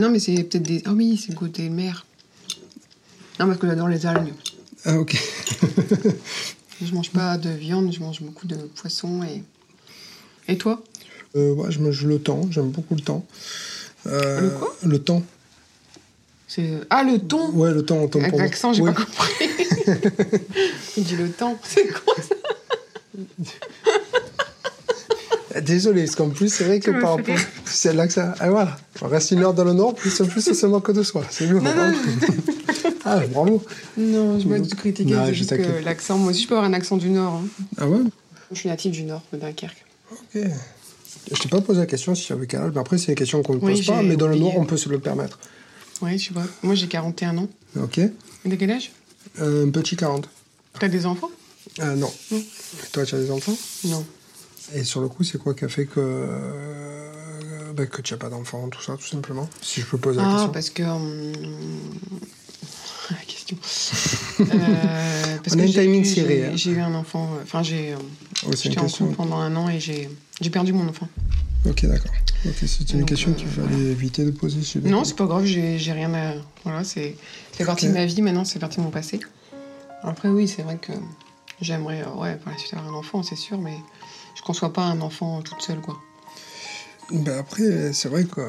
Non, 0.00 0.10
mais 0.10 0.18
c'est 0.18 0.34
peut-être 0.42 0.64
des. 0.64 0.82
Ah 0.84 0.92
oui, 0.92 1.16
c'est 1.16 1.32
le 1.32 1.38
côté 1.38 1.68
mer. 1.70 2.04
Non, 3.38 3.46
parce 3.46 3.58
que 3.58 3.68
j'adore 3.68 3.88
les 3.88 4.04
algues. 4.04 4.34
Ah, 4.84 4.98
ok. 4.98 5.16
Je 6.82 6.94
mange 6.94 7.10
pas 7.10 7.36
de 7.36 7.50
viande, 7.50 7.92
je 7.92 8.00
mange 8.00 8.20
beaucoup 8.22 8.46
de 8.46 8.56
poisson 8.56 9.22
et. 9.22 9.42
Et 10.48 10.56
toi? 10.56 10.82
Euh, 11.36 11.52
ouais, 11.54 11.70
je 11.70 11.78
mange 11.80 12.04
le 12.04 12.18
temps, 12.18 12.40
j'aime 12.50 12.70
beaucoup 12.70 12.94
le 12.94 13.02
temps. 13.02 13.24
Euh, 14.06 14.40
Le 14.40 14.50
quoi? 14.50 14.74
Le 14.84 14.98
temps. 14.98 15.22
Ah 16.88 17.04
le 17.04 17.18
thon. 17.18 17.50
Ouais, 17.52 17.70
le 17.72 17.84
temps, 17.84 18.08
Avec 18.12 18.36
l'accent, 18.36 18.72
j'ai 18.72 18.82
Ouais. 18.82 18.92
pas 18.92 19.04
compris. 19.04 19.46
Il 20.96 21.04
dit 21.04 21.16
le 21.16 21.30
temps. 21.30 21.56
C'est 21.62 21.86
quoi 21.86 22.14
ça? 22.20 22.34
Désolé, 25.60 26.04
parce 26.04 26.16
qu'en 26.16 26.30
plus, 26.30 26.52
c'est 26.52 26.64
vrai 26.64 26.80
que 26.80 26.90
par 27.00 27.16
rapport. 27.16 27.36
C'est 27.64 27.92
là 27.92 28.06
que 28.06 28.12
ça. 28.12 28.34
Ah, 28.40 28.50
voilà. 28.50 28.76
On 29.02 29.08
reste 29.08 29.30
une 29.32 29.40
heure 29.42 29.54
dans 29.54 29.64
le 29.64 29.72
nord, 29.72 29.94
plus 29.94 30.20
en 30.20 30.26
plus, 30.26 30.40
ça 30.40 30.54
se 30.54 30.66
moque 30.66 30.90
de 30.92 31.02
soi. 31.02 31.24
C'est 31.30 31.46
mieux. 31.46 31.60
Non, 31.60 31.92
Ah, 33.04 33.20
bravo. 33.28 33.62
non, 33.96 34.38
je 34.40 34.46
te 34.68 34.74
critiquer. 34.74 35.14
C'est 35.26 35.34
juste 35.34 35.56
que 35.56 35.84
l'accent, 35.84 36.18
moi 36.18 36.30
aussi, 36.30 36.42
je 36.42 36.48
peux 36.48 36.54
avoir 36.56 36.68
un 36.70 36.74
accent 36.74 36.96
du 36.96 37.10
Nord. 37.10 37.34
hein. 37.34 37.44
Ah 37.78 37.88
ouais? 37.88 38.00
Je 38.52 38.56
suis 38.58 38.68
native 38.68 38.92
du 38.92 39.02
Nord, 39.04 39.22
de 39.32 39.38
Dunkerque. 39.38 39.84
Ok. 40.12 40.42
Je 41.32 41.40
t'ai 41.40 41.48
pas 41.48 41.60
posé 41.60 41.80
la 41.80 41.86
question 41.86 42.14
si 42.14 42.24
tu 42.26 42.32
avais 42.32 42.46
quel 42.46 42.60
âge, 42.60 42.72
mais 42.74 42.80
après, 42.80 42.98
c'est 42.98 43.08
une 43.12 43.14
question 43.14 43.42
qu'on 43.42 43.54
ne 43.54 43.58
Oui, 43.60 43.74
pose 43.74 43.86
pas, 43.86 44.02
mais 44.02 44.16
dans 44.16 44.26
le 44.28 44.36
nord, 44.36 44.56
on 44.56 44.64
peut 44.64 44.76
se 44.76 44.88
le 44.88 44.98
permettre. 44.98 45.38
Je 46.02 46.16
sais 46.16 46.32
pas. 46.34 46.44
Moi, 46.62 46.74
j'ai 46.74 46.88
41 46.88 47.36
ans. 47.38 47.48
Ok. 47.80 47.98
Et 47.98 48.10
de 48.46 48.56
quel 48.56 48.70
âge? 48.70 48.90
Euh, 49.38 49.66
un 49.66 49.70
petit 49.70 49.96
40. 49.96 50.28
T'as 50.78 50.88
des 50.88 51.04
enfants? 51.06 51.30
Euh, 51.80 51.94
non. 51.94 52.10
Non. 52.32 52.42
Toi, 52.92 53.04
tu 53.04 53.14
as 53.14 53.18
des 53.18 53.30
enfants? 53.30 53.54
Non. 53.84 54.04
Et 54.74 54.82
sur 54.84 55.00
le 55.02 55.08
coup, 55.08 55.24
c'est 55.24 55.38
quoi 55.38 55.52
qui 55.54 55.64
a 55.64 55.68
fait 55.68 55.84
que, 55.86 56.00
euh, 56.00 57.72
bah, 57.74 57.86
que 57.86 58.00
tu 58.02 58.14
n'as 58.14 58.18
pas 58.18 58.28
d'enfants, 58.30 58.68
tout 58.68 58.80
ça, 58.82 58.96
tout 58.96 59.06
simplement? 59.06 59.48
Si 59.62 59.80
je 59.82 59.86
peux 59.86 59.98
poser 59.98 60.18
la 60.18 60.28
Ah, 60.28 60.32
question. 60.32 60.52
parce 60.52 60.70
que. 60.70 60.82
hum, 60.82 61.32
question. 63.56 63.96
Euh, 64.52 65.36
parce 65.44 65.54
On 65.54 65.58
a 65.58 65.62
que 65.62 65.68
j'ai 65.68 65.82
timing 65.82 66.04
serré, 66.04 66.36
j'ai- 66.38 66.46
hein. 66.46 66.52
J'ai 66.54 66.70
eu 66.72 66.80
un 66.80 66.94
enfant. 66.94 67.28
euh, 67.34 67.42
Enfin, 67.42 67.62
j'ai. 67.62 67.90
une 68.46 68.56
J'étais 68.56 68.78
en 68.78 68.86
couple 68.88 69.14
pendant 69.14 69.36
un 69.38 69.54
an 69.56 69.68
et 69.68 69.78
j'ai 69.80 70.08
j'ai 70.40 70.50
perdu 70.50 70.72
mon 70.72 70.88
enfant. 70.88 71.08
Ok, 71.68 71.84
d'accord. 71.84 72.10
C'est 72.66 72.90
une 72.92 73.00
Donc, 73.00 73.08
question 73.10 73.32
qu'il 73.34 73.46
fallait 73.48 73.76
éviter 73.90 74.24
de 74.24 74.30
poser. 74.30 74.60
Non, 74.84 75.04
c'est 75.04 75.14
pas 75.16 75.26
grave, 75.26 75.44
j'ai 75.44 75.76
rien 75.92 76.12
à. 76.14 76.32
Voilà, 76.64 76.84
c'est 76.84 77.16
fait 77.52 77.64
partie 77.66 77.86
de 77.86 77.92
ma 77.92 78.06
vie 78.06 78.22
maintenant, 78.22 78.44
c'est 78.46 78.58
partie 78.58 78.78
de 78.78 78.82
mon 78.82 78.90
passé. 78.90 79.20
Après, 80.02 80.28
oui, 80.30 80.48
c'est 80.48 80.62
vrai 80.62 80.78
que 80.80 80.92
j'aimerais, 81.60 82.02
ouais, 82.16 82.36
par 82.36 82.54
la 82.54 82.58
suite 82.58 82.72
avoir 82.72 82.94
un 82.94 82.96
enfant, 82.96 83.22
c'est 83.22 83.36
sûr, 83.36 83.58
mais 83.58 83.76
je 84.34 84.40
conçois 84.42 84.72
pas 84.72 84.84
un 84.84 85.02
enfant 85.02 85.42
toute 85.42 85.60
seule, 85.60 85.80
quoi. 85.82 85.98
Ben 87.12 87.38
après, 87.38 87.92
c'est 87.92 88.08
vrai 88.08 88.24
que 88.24 88.40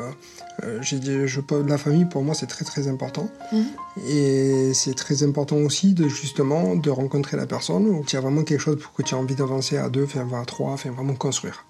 euh, 0.63 0.79
j'ai 0.81 0.99
dit, 0.99 1.27
je, 1.27 1.41
la 1.67 1.77
famille 1.77 2.05
pour 2.05 2.23
moi 2.23 2.35
c'est 2.35 2.45
très 2.47 2.65
très 2.65 2.87
important. 2.87 3.29
Mhm. 3.51 3.65
Et 4.07 4.73
c'est 4.73 4.93
très 4.95 5.23
important 5.23 5.57
aussi 5.57 5.93
de 5.93 6.07
justement 6.07 6.75
de 6.75 6.89
rencontrer 6.89 7.37
la 7.37 7.45
personne 7.47 7.87
où 7.87 8.03
il 8.07 8.13
y 8.13 8.17
a 8.17 8.21
vraiment 8.21 8.43
quelque 8.43 8.59
chose 8.59 8.77
pour 8.79 8.93
que 8.93 9.01
tu 9.03 9.15
as 9.15 9.17
envie 9.17 9.35
d'avancer 9.35 9.77
à 9.77 9.89
deux, 9.89 10.03
enfin 10.03 10.27
à 10.39 10.45
trois, 10.45 10.71
enfin 10.71 10.91
vraiment 10.91 11.15
construire. 11.15 11.65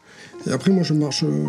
Et 0.48 0.51
après 0.51 0.71
moi 0.71 0.83
je 0.83 0.93
marche, 0.93 1.24
euh, 1.24 1.48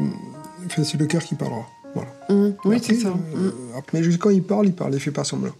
enfin 0.67 0.85
c'est 0.85 0.99
le 0.99 1.07
cœur 1.07 1.23
qui 1.25 1.35
parlera. 1.35 1.67
Voilà. 1.95 2.11
Oui, 2.31 2.77
Après, 2.77 2.95
c'est 2.95 3.01
ça. 3.03 3.09
euh, 3.37 3.51
après, 3.77 3.99
mais 3.99 4.05
juste 4.05 4.19
quand 4.19 4.31
il 4.31 4.43
parle, 4.43 4.67
il 4.67 4.73
parle, 4.75 4.95
il 4.95 5.01
fait 5.01 5.11
pas 5.11 5.25
semblant. 5.25 5.53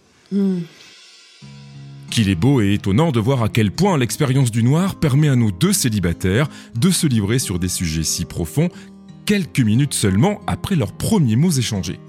Qu'il 2.09 2.29
est 2.29 2.35
beau 2.35 2.61
et 2.61 2.73
étonnant 2.73 3.11
de 3.11 3.19
voir 3.19 3.43
à 3.43 3.49
quel 3.49 3.71
point 3.71 3.97
l'expérience 3.97 4.51
du 4.51 4.63
noir 4.63 4.95
permet 4.95 5.29
à 5.29 5.35
nos 5.35 5.51
deux 5.51 5.73
célibataires 5.73 6.49
de 6.75 6.89
se 6.91 7.05
livrer 7.07 7.39
sur 7.39 7.59
des 7.59 7.67
sujets 7.67 8.03
si 8.03 8.25
profonds 8.25 8.69
quelques 9.25 9.59
minutes 9.59 9.93
seulement 9.93 10.41
après 10.47 10.75
leurs 10.75 10.93
premiers 10.93 11.35
mots 11.35 11.51
échangés. 11.51 11.99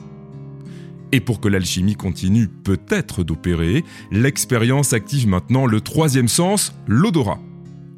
Et 1.13 1.21
pour 1.21 1.41
que 1.41 1.49
l'alchimie 1.49 1.95
continue 1.95 2.49
peut-être 2.49 3.23
d'opérer, 3.23 3.85
l'expérience 4.11 4.93
active 4.93 5.29
maintenant 5.29 5.67
le 5.67 5.81
troisième 5.81 6.29
sens, 6.29 6.73
l'odorat. 6.87 7.39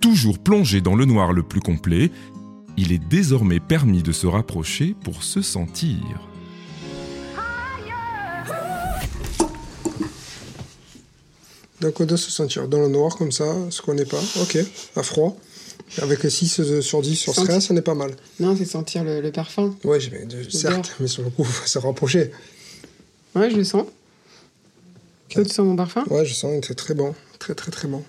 Toujours 0.00 0.38
plongé 0.38 0.80
dans 0.80 0.94
le 0.94 1.06
noir 1.06 1.32
le 1.32 1.42
plus 1.42 1.60
complet, 1.60 2.10
il 2.76 2.92
est 2.92 2.98
désormais 2.98 3.60
permis 3.60 4.02
de 4.02 4.12
se 4.12 4.26
rapprocher 4.26 4.94
pour 5.02 5.22
se 5.22 5.40
sentir. 5.40 5.96
Donc 11.80 12.00
on 12.00 12.08
se 12.08 12.30
sentir 12.30 12.68
dans 12.68 12.80
le 12.80 12.88
noir 12.88 13.16
comme 13.16 13.32
ça, 13.32 13.44
ce 13.70 13.82
qu'on 13.82 13.94
n'est 13.94 14.06
pas. 14.06 14.20
Ok, 14.42 14.58
à 14.96 15.02
froid. 15.02 15.36
Avec 16.02 16.20
6 16.30 16.80
sur 16.80 17.00
10 17.02 17.16
sur 17.16 17.34
Sentir. 17.34 17.50
stress, 17.52 17.70
on 17.70 17.74
n'est 17.74 17.82
pas 17.82 17.94
mal. 17.94 18.14
Non, 18.40 18.56
c'est 18.56 18.64
sentir 18.64 19.04
le, 19.04 19.20
le 19.20 19.30
parfum. 19.32 19.74
Ouais, 19.84 19.98
de- 19.98 20.48
certes, 20.50 20.94
mais 21.00 21.06
sur 21.06 21.22
le 21.22 21.30
coup, 21.30 21.44
faut 21.44 21.66
se 21.66 21.78
rapprocher. 21.78 22.30
Ouais, 23.34 23.50
je 23.50 23.56
le 23.56 23.64
sens. 23.64 23.86
Toi, 25.30 25.42
tu 25.44 25.50
sens 25.50 25.66
mon 25.66 25.76
parfum? 25.76 26.04
Ouais, 26.10 26.24
je 26.24 26.34
sens 26.34 26.64
c'est 26.66 26.74
très 26.74 26.94
bon. 26.94 27.14
Très 27.38 27.54
très 27.54 27.70
très 27.70 27.88
bon. 27.88 28.02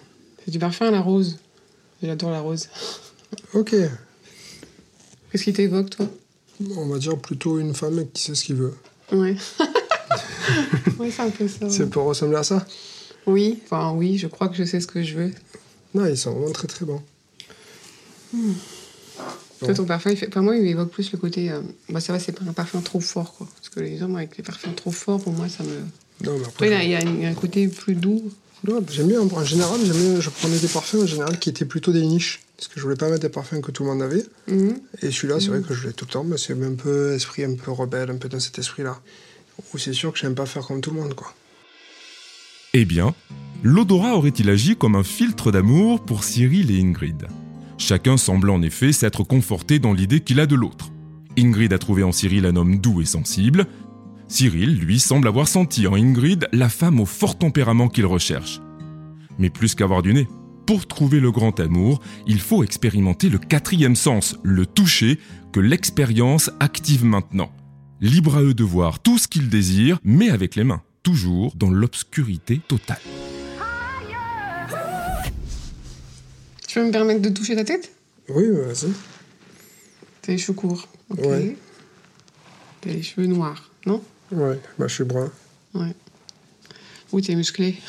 C'est 0.46 0.51
du 0.51 0.60
parfum 0.60 0.88
à 0.88 0.91
la 0.91 1.01
rose. 1.01 1.38
J'adore 2.01 2.31
la 2.31 2.41
rose. 2.41 2.67
Ok, 3.53 3.75
Qu'est-ce 5.31 5.43
qui 5.43 5.51
t'évoque, 5.53 5.89
toi? 5.89 6.07
On 6.77 6.86
va 6.88 6.98
dire 6.98 7.17
plutôt 7.17 7.60
une 7.60 7.74
femme 7.75 8.05
qui 8.13 8.24
sait 8.24 8.36
ce 8.36 8.46
qu'il 8.46 8.55
veut. 8.55 8.74
Ouais. 9.12 9.36
ouais, 11.00 11.12
c'est 11.12 11.22
un 11.22 11.29
peu 11.29 11.48
ça. 11.48 11.69
Ça 11.69 11.86
peut 11.86 12.00
ressembler 12.00 12.38
à 12.38 12.43
ça? 12.43 12.65
Oui, 13.25 13.60
enfin 13.65 13.91
oui, 13.91 14.17
je 14.17 14.27
crois 14.27 14.48
que 14.48 14.55
je 14.55 14.63
sais 14.63 14.79
ce 14.79 14.88
que 14.88 15.03
je 15.03 15.15
veux. 15.17 15.31
Non, 15.93 16.05
ils 16.05 16.17
sont 16.17 16.31
vraiment 16.31 16.51
très 16.53 16.67
très 16.67 16.86
bons. 16.86 17.01
Toi, 19.60 19.74
ton 19.74 19.86
parfum, 19.86 20.12
il 20.12 20.17
fait... 20.17 20.27
enfin, 20.27 20.41
moi, 20.41 20.55
il 20.55 20.62
m'évoque 20.63 20.91
plus 20.91 21.12
le 21.12 21.17
côté. 21.17 21.50
euh, 21.50 21.62
Bah, 21.89 22.00
ça 22.00 22.13
va, 22.13 22.19
c'est 22.19 22.31
pas 22.31 22.43
un 22.48 22.53
parfum 22.53 22.79
trop 22.81 23.00
fort, 23.00 23.34
quoi. 23.34 23.48
Parce 23.55 23.69
que 23.69 23.79
les 23.79 24.01
hommes 24.03 24.15
avec 24.15 24.38
les 24.38 24.43
parfums 24.43 24.74
trop 24.75 24.91
forts, 24.91 25.19
pour 25.22 25.34
moi, 25.34 25.50
ça 25.50 25.63
me. 25.63 25.69
Non, 26.24 26.38
mais 26.38 26.46
Après, 26.46 26.67
après, 26.67 26.67
il 26.67 26.72
y 26.72 26.75
a, 26.75 26.84
il 26.84 26.89
y 26.91 26.96
a 26.96 27.00
un- 27.12 27.15
il 27.15 27.24
y 27.24 27.25
a 27.25 27.29
un 27.29 27.34
côté 27.34 27.67
plus 27.67 27.96
doux. 27.96 28.31
non, 28.67 28.84
j'aime 28.89 29.07
bien. 29.07 29.22
En 29.22 29.43
général, 29.43 29.79
j'aime 29.84 29.98
bien. 29.98 30.19
Je 30.22 30.29
prenais 30.29 30.60
des 30.60 30.67
parfums 30.67 31.01
en 31.01 31.05
général 31.07 31.39
qui 31.39 31.50
étaient 31.50 31.65
plutôt 31.65 31.91
des 31.91 32.01
niches. 32.05 32.41
Parce 32.55 32.67
que 32.67 32.79
je 32.79 32.84
voulais 32.84 32.96
pas 32.96 33.07
mettre 33.10 33.22
des 33.22 33.29
parfums 33.29 33.62
que 33.62 33.72
tout 33.72 33.84
le 33.84 33.89
monde 33.89 34.01
avait. 34.01 34.24
Mhm. 34.48 34.79
Et 35.01 35.12
celui-là, 35.12 35.39
c'est 35.39 35.48
vrai 35.50 35.62
que 35.62 35.74
je 35.74 35.88
l'ai 35.88 35.93
tout 35.93 36.05
le 36.05 36.12
temps. 36.12 36.24
Mais 36.24 36.38
c'est 36.38 36.53
un 36.53 36.74
peu 36.75 37.13
esprit 37.13 37.43
un 37.43 37.55
peu 37.55 37.72
rebelle, 37.72 38.10
un 38.12 38.17
peu 38.17 38.29
dans 38.29 38.39
cet 38.39 38.57
esprit-là. 38.60 39.00
Où 39.74 39.77
c'est 39.79 39.93
sûr 39.93 40.12
que 40.13 40.19
j'aime 40.19 40.36
pas 40.36 40.46
faire 40.46 40.65
comme 40.67 40.81
tout 40.81 40.91
le 40.91 40.98
monde, 41.01 41.15
quoi. 41.15 41.34
Eh 42.74 42.86
bien, 42.86 43.15
l'odorat 43.63 44.15
aurait-il 44.15 44.50
agi 44.51 44.75
comme 44.75 44.96
un 44.96 45.03
filtre 45.03 45.51
d'amour 45.51 46.03
pour 46.03 46.24
Cyril 46.24 46.69
et 46.72 46.79
Ingrid? 46.79 47.27
Chacun 47.77 48.17
semble 48.17 48.50
en 48.50 48.62
effet 48.62 48.91
s'être 48.91 49.24
conforté 49.24 49.79
dans 49.79 49.93
l'idée 49.93 50.22
qu'il 50.22 50.39
a 50.39 50.46
de 50.46 50.55
l'autre. 50.55 50.91
Ingrid 51.38 51.72
a 51.74 51.77
trouvé 51.77 52.03
en 52.03 52.12
Cyril 52.12 52.46
un 52.46 52.55
homme 52.55 52.79
doux 52.79 53.01
et 53.01 53.05
sensible. 53.05 53.67
Cyril, 54.27 54.79
lui, 54.79 55.00
semble 55.00 55.27
avoir 55.27 55.48
senti 55.48 55.86
en 55.88 55.93
Ingrid 55.93 56.48
la 56.51 56.69
femme 56.69 57.00
au 57.00 57.05
fort 57.05 57.38
tempérament 57.38 57.88
qu'il 57.88 58.05
recherche. 58.05 58.60
Mais 59.38 59.50
plus 59.51 59.75
qu'avoir 59.75 60.01
du 60.01 60.13
nez, 60.13 60.27
pour 60.65 60.88
trouver 60.88 61.19
le 61.19 61.31
grand 61.31 61.60
amour, 61.60 62.01
il 62.25 62.41
faut 62.41 62.63
expérimenter 62.63 63.29
le 63.29 63.38
quatrième 63.38 63.96
sens, 63.96 64.36
le 64.43 64.65
toucher, 64.65 65.19
que 65.53 65.60
l'expérience 65.60 66.51
active 66.60 67.05
maintenant. 67.05 67.51
Libre 68.01 68.38
à 68.38 68.41
eux 68.41 68.53
de 68.53 68.63
voir 68.63 69.00
tout 69.00 69.17
ce 69.17 69.27
qu'ils 69.27 69.50
désirent, 69.50 70.00
mais 70.03 70.29
avec 70.29 70.55
les 70.55 70.63
mains, 70.63 70.81
toujours 71.03 71.55
dans 71.55 71.69
l'obscurité 71.69 72.60
totale. 72.67 73.00
Tu 76.67 76.75
peux 76.79 76.86
me 76.86 76.91
permettre 76.91 77.21
de 77.21 77.29
toucher 77.29 77.55
ta 77.55 77.63
tête? 77.63 77.91
Oui, 78.29 78.45
bah, 78.51 78.63
vas-y. 78.74 78.91
T'as 80.21 80.33
les 80.33 80.38
cheveux 80.38 80.53
courts. 80.53 80.88
Ok. 81.09 81.19
Ouais. 81.25 81.55
T'as 82.81 82.91
les 82.91 83.01
cheveux 83.01 83.27
noirs, 83.27 83.71
non? 83.86 84.01
Ouais, 84.31 84.59
bah, 84.77 84.88
je 84.88 84.93
suis 84.95 85.03
brun. 85.05 85.31
Ouais. 85.74 85.93
Ou 87.13 87.21
t'es 87.21 87.36
musclé. 87.36 87.75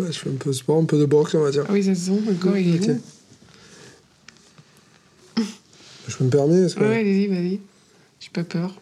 Je 0.00 0.12
fais 0.12 0.30
un 0.30 0.34
peu 0.34 0.50
de 0.50 0.54
sport, 0.54 0.80
un 0.80 0.84
peu 0.84 0.96
de 0.98 1.04
boxe, 1.06 1.34
on 1.34 1.40
va 1.40 1.50
dire. 1.50 1.64
Ah 1.68 1.72
oui, 1.72 1.82
ça 1.82 1.92
se 1.94 2.02
sent, 2.02 2.20
le 2.26 2.34
corps, 2.34 2.56
il 2.56 2.76
est 2.76 2.88
où? 2.90 3.00
Je 6.06 6.24
me 6.24 6.30
permets 6.30 6.62
est-ce 6.62 6.74
que- 6.76 6.80
Ouais, 6.80 7.00
allez-y, 7.00 7.26
vas-y. 7.26 7.60
J'ai 8.20 8.30
pas 8.32 8.44
peur. 8.44 8.80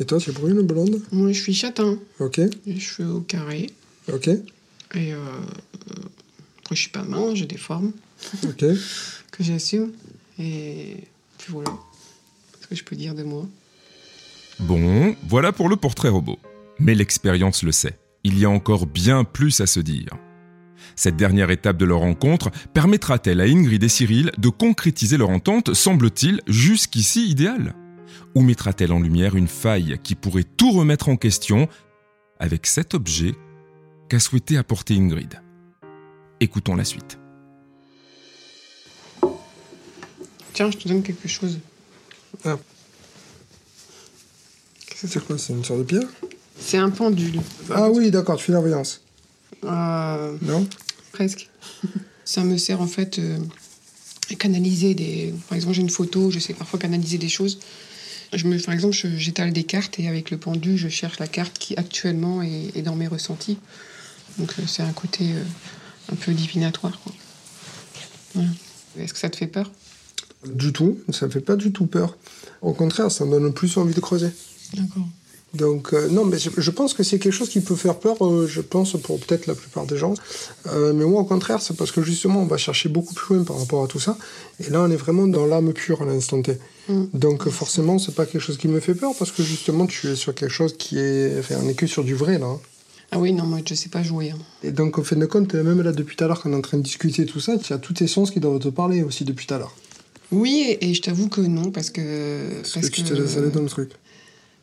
Et 0.00 0.04
toi, 0.06 0.18
tu 0.18 0.30
es 0.30 0.32
brune 0.32 0.58
ou 0.58 0.64
blonde? 0.64 1.00
Moi, 1.12 1.30
je 1.32 1.40
suis 1.42 1.54
châtain. 1.54 1.98
Ok, 2.18 2.40
Les 2.66 2.80
cheveux 2.80 3.10
au 3.12 3.20
carré. 3.20 3.70
ok, 4.12 4.30
Et 4.94 5.12
euh, 5.12 5.18
après, 6.58 6.76
je 6.76 6.80
suis 6.80 6.90
pas 6.90 7.02
mince, 7.02 7.34
j'ai 7.34 7.46
des 7.46 7.56
formes 7.56 7.92
ok. 8.44 8.64
que 9.30 9.44
j'assume. 9.44 9.92
Et 10.38 11.04
puis 11.38 11.52
voilà. 11.52 11.72
Ce 12.60 12.66
que 12.66 12.74
je 12.74 12.84
peux 12.84 12.96
dire 12.96 13.14
de 13.14 13.22
moi. 13.22 13.46
Bon, 14.60 15.16
voilà 15.28 15.52
pour 15.52 15.68
le 15.68 15.76
portrait 15.76 16.08
robot. 16.08 16.38
Mais 16.78 16.94
l'expérience 16.94 17.62
le 17.62 17.72
sait. 17.72 17.98
Il 18.24 18.38
y 18.38 18.44
a 18.44 18.50
encore 18.50 18.86
bien 18.86 19.24
plus 19.24 19.60
à 19.60 19.66
se 19.66 19.80
dire. 19.80 20.10
Cette 20.96 21.16
dernière 21.16 21.50
étape 21.50 21.76
de 21.76 21.84
leur 21.84 22.00
rencontre 22.00 22.50
permettra-t-elle 22.74 23.40
à 23.40 23.44
Ingrid 23.44 23.82
et 23.82 23.88
Cyril 23.88 24.32
de 24.38 24.48
concrétiser 24.48 25.16
leur 25.16 25.30
entente, 25.30 25.72
semble-t-il, 25.72 26.42
jusqu'ici 26.46 27.28
idéale? 27.28 27.74
Ou 28.34 28.42
mettra-t-elle 28.42 28.92
en 28.92 29.00
lumière 29.00 29.36
une 29.36 29.48
faille 29.48 29.98
qui 30.02 30.14
pourrait 30.14 30.44
tout 30.44 30.72
remettre 30.72 31.08
en 31.08 31.16
question 31.16 31.68
avec 32.38 32.66
cet 32.66 32.94
objet 32.94 33.34
qu'a 34.10 34.18
souhaité 34.18 34.56
apporter 34.56 34.94
Ingrid 34.96 35.40
Écoutons 36.40 36.74
la 36.74 36.84
suite. 36.84 37.16
Tiens, 40.52 40.68
je 40.72 40.76
te 40.78 40.88
donne 40.88 41.04
quelque 41.04 41.28
chose. 41.28 41.60
Ah. 42.44 42.58
Qu'est-ce 44.86 45.02
que 45.02 45.06
C'est 45.06 45.24
quoi 45.24 45.38
C'est 45.38 45.52
une 45.52 45.64
sorte 45.64 45.78
de 45.80 45.84
pierre? 45.84 46.08
C'est 46.58 46.78
un 46.78 46.90
pendule. 46.90 47.40
Ah 47.70 47.88
oui, 47.88 48.10
d'accord, 48.10 48.36
tu 48.36 48.46
fais 48.46 48.52
la 48.52 48.58
voyance. 48.58 49.00
Euh, 49.64 50.36
Non? 50.42 50.68
presque. 51.12 51.48
Ça 52.24 52.42
me 52.42 52.56
sert 52.56 52.80
en 52.80 52.86
fait 52.88 53.18
euh, 53.20 53.38
à 54.30 54.34
canaliser 54.34 54.94
des. 54.94 55.32
Par 55.48 55.54
exemple, 55.56 55.74
j'ai 55.74 55.82
une 55.82 55.90
photo, 55.90 56.30
je 56.32 56.40
sais 56.40 56.54
parfois 56.54 56.80
canaliser 56.80 57.18
des 57.18 57.28
choses. 57.28 57.60
Je 58.32 58.46
me, 58.46 58.58
par 58.58 58.74
exemple, 58.74 58.94
j'étale 58.94 59.52
des 59.52 59.64
cartes 59.64 59.98
et 60.00 60.08
avec 60.08 60.30
le 60.32 60.36
pendu, 60.38 60.76
je 60.78 60.88
cherche 60.88 61.18
la 61.20 61.26
carte 61.28 61.58
qui 61.58 61.76
actuellement 61.76 62.42
est, 62.42 62.76
est 62.76 62.82
dans 62.82 62.96
mes 62.96 63.06
ressentis. 63.08 63.58
Donc 64.40 64.54
euh, 64.58 64.62
c'est 64.66 64.82
un 64.82 64.92
côté 64.92 65.32
euh, 65.34 66.12
un 66.12 66.16
peu 66.16 66.32
divinatoire. 66.32 66.98
Voilà. 68.34 68.48
Est-ce 68.98 69.12
que 69.12 69.18
ça 69.20 69.28
te 69.30 69.36
fait 69.36 69.46
peur? 69.46 69.70
Du 70.46 70.72
tout, 70.72 70.98
ça 71.10 71.26
me 71.26 71.30
fait 71.30 71.40
pas 71.40 71.56
du 71.56 71.70
tout 71.70 71.86
peur. 71.86 72.16
Au 72.62 72.72
contraire, 72.72 73.10
ça 73.12 73.24
me 73.26 73.38
donne 73.38 73.52
plus 73.52 73.76
envie 73.76 73.94
de 73.94 74.00
creuser. 74.00 74.30
D'accord. 74.74 75.06
Donc, 75.52 75.92
euh, 75.92 76.08
non, 76.08 76.24
mais 76.24 76.38
je, 76.38 76.48
je 76.56 76.70
pense 76.70 76.94
que 76.94 77.02
c'est 77.02 77.18
quelque 77.18 77.32
chose 77.32 77.48
qui 77.48 77.60
peut 77.60 77.74
faire 77.74 77.98
peur, 77.98 78.24
euh, 78.24 78.46
je 78.46 78.60
pense, 78.60 78.92
pour 79.02 79.18
peut-être 79.18 79.46
la 79.48 79.54
plupart 79.54 79.84
des 79.84 79.96
gens. 79.96 80.14
Euh, 80.68 80.92
mais 80.92 81.04
moi, 81.04 81.20
au 81.20 81.24
contraire, 81.24 81.60
c'est 81.60 81.76
parce 81.76 81.90
que 81.90 82.02
justement, 82.02 82.40
on 82.40 82.46
va 82.46 82.56
chercher 82.56 82.88
beaucoup 82.88 83.14
plus 83.14 83.34
loin 83.34 83.44
par 83.44 83.58
rapport 83.58 83.82
à 83.84 83.88
tout 83.88 83.98
ça. 83.98 84.16
Et 84.60 84.70
là, 84.70 84.80
on 84.80 84.90
est 84.90 84.96
vraiment 84.96 85.26
dans 85.26 85.46
l'âme 85.46 85.72
pure 85.72 86.02
à 86.02 86.04
l'instant 86.04 86.40
T. 86.40 86.56
Mm. 86.88 87.04
Donc, 87.14 87.48
forcément, 87.48 87.98
c'est 87.98 88.14
pas 88.14 88.26
quelque 88.26 88.40
chose 88.40 88.58
qui 88.58 88.68
me 88.68 88.78
fait 88.80 88.94
peur 88.94 89.12
parce 89.18 89.32
que 89.32 89.42
justement, 89.42 89.86
tu 89.86 90.06
es 90.08 90.16
sur 90.16 90.34
quelque 90.34 90.52
chose 90.52 90.76
qui 90.78 90.98
est. 90.98 91.40
Enfin, 91.40 91.56
on 91.62 91.68
est 91.68 91.74
que 91.74 91.88
sur 91.88 92.04
du 92.04 92.14
vrai, 92.14 92.38
là. 92.38 92.46
hein. 92.46 92.60
Ah 93.12 93.18
oui, 93.18 93.32
non, 93.32 93.44
moi 93.44 93.58
je 93.66 93.74
sais 93.74 93.88
pas 93.88 94.02
jouer. 94.02 94.30
hein. 94.30 94.38
Et 94.62 94.70
donc, 94.70 94.98
au 94.98 95.02
fin 95.02 95.16
de 95.16 95.26
compte, 95.26 95.52
même 95.54 95.82
là, 95.82 95.92
depuis 95.92 96.16
tout 96.16 96.24
à 96.24 96.28
l'heure, 96.28 96.40
qu'on 96.40 96.52
est 96.52 96.56
en 96.56 96.60
train 96.60 96.78
de 96.78 96.82
discuter 96.82 97.26
tout 97.26 97.40
ça, 97.40 97.58
tu 97.58 97.72
as 97.72 97.78
tous 97.78 97.94
tes 97.94 98.06
sens 98.06 98.30
qui 98.30 98.38
doivent 98.40 98.60
te 98.60 98.68
parler 98.68 99.02
aussi 99.02 99.24
depuis 99.24 99.46
tout 99.46 99.54
à 99.54 99.58
l'heure. 99.58 99.74
Oui, 100.30 100.64
et, 100.68 100.90
et 100.90 100.94
je 100.94 101.02
t'avoue 101.02 101.28
que 101.28 101.40
non, 101.40 101.72
parce 101.72 101.90
que. 101.90 102.60
Parce, 102.72 102.88
que 102.88 102.94
tu 102.94 103.02
te 103.02 103.12
laisses 103.14 103.36
aller 103.36 103.50
dans 103.50 103.62
le 103.62 103.68
truc. 103.68 103.90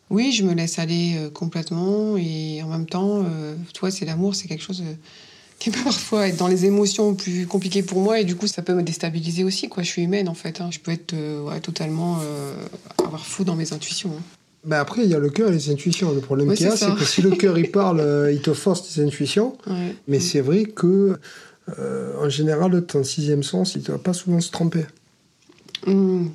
Oui, 0.10 0.32
je 0.32 0.44
me 0.46 0.54
laisse 0.54 0.80
aller 0.80 1.16
euh, 1.18 1.30
complètement 1.30 2.16
et 2.16 2.64
en 2.64 2.70
même 2.70 2.86
temps, 2.86 3.24
euh, 3.26 3.56
toi, 3.74 3.92
c'est 3.92 4.06
l'amour, 4.06 4.36
c'est 4.36 4.48
quelque 4.48 4.64
chose 4.64 4.82
euh, 4.82 4.94
qui 5.60 5.70
peut 5.70 5.82
parfois 5.84 6.30
être 6.30 6.38
dans 6.38 6.48
les 6.48 6.64
émotions 6.64 7.14
plus 7.16 7.46
compliquées 7.46 7.84
pour 7.84 8.00
moi 8.00 8.22
et 8.22 8.24
du 8.24 8.38
coup, 8.38 8.48
ça 8.48 8.62
peut 8.62 8.74
me 8.74 8.84
déstabiliser 8.84 9.44
aussi. 9.44 9.68
Quoi. 9.68 9.84
Je 9.84 9.90
suis 9.90 10.04
humaine 10.04 10.30
en 10.30 10.34
fait. 10.34 10.62
hein. 10.62 10.70
Je 10.72 10.80
peux 10.80 10.92
être 10.92 11.12
euh, 11.14 11.42
ouais, 11.44 11.60
totalement 11.60 12.20
euh, 12.22 12.56
avoir 13.06 13.26
fou 13.26 13.44
dans 13.44 13.58
mes 13.58 13.74
intuitions. 13.74 14.12
hein. 14.18 14.22
Ben 14.66 14.80
après, 14.80 15.04
il 15.04 15.10
y 15.10 15.16
a 15.16 15.20
le 15.20 15.30
cœur 15.30 15.50
et 15.50 15.54
les 15.54 15.70
intuitions. 15.70 16.14
Le 16.14 16.20
problème 16.20 16.54
qu'il 16.54 16.66
y 16.66 16.70
a, 16.70 16.76
c'est 16.76 16.94
que 16.96 17.06
si 17.06 17.22
le 17.22 17.32
cœur 17.32 17.58
il 17.58 17.72
parle, 17.72 18.00
euh, 18.00 18.32
il 18.32 18.42
te 18.42 18.54
force 18.54 18.94
tes 18.94 19.02
intuitions. 19.02 19.58
Ouais. 19.68 19.96
Mais 20.08 20.20
c'est 20.20 20.42
vrai 20.42 20.66
que, 20.66 21.18
euh, 21.80 22.14
en 22.22 22.30
général, 22.30 22.86
ton 22.86 23.04
sixième 23.04 23.44
sens, 23.44 23.76
il 23.76 23.82
ne 23.82 23.86
doit 23.86 24.04
pas 24.04 24.14
souvent 24.14 24.42
se 24.42 24.52
tromper. 24.52 24.86
Mm. 25.86 26.28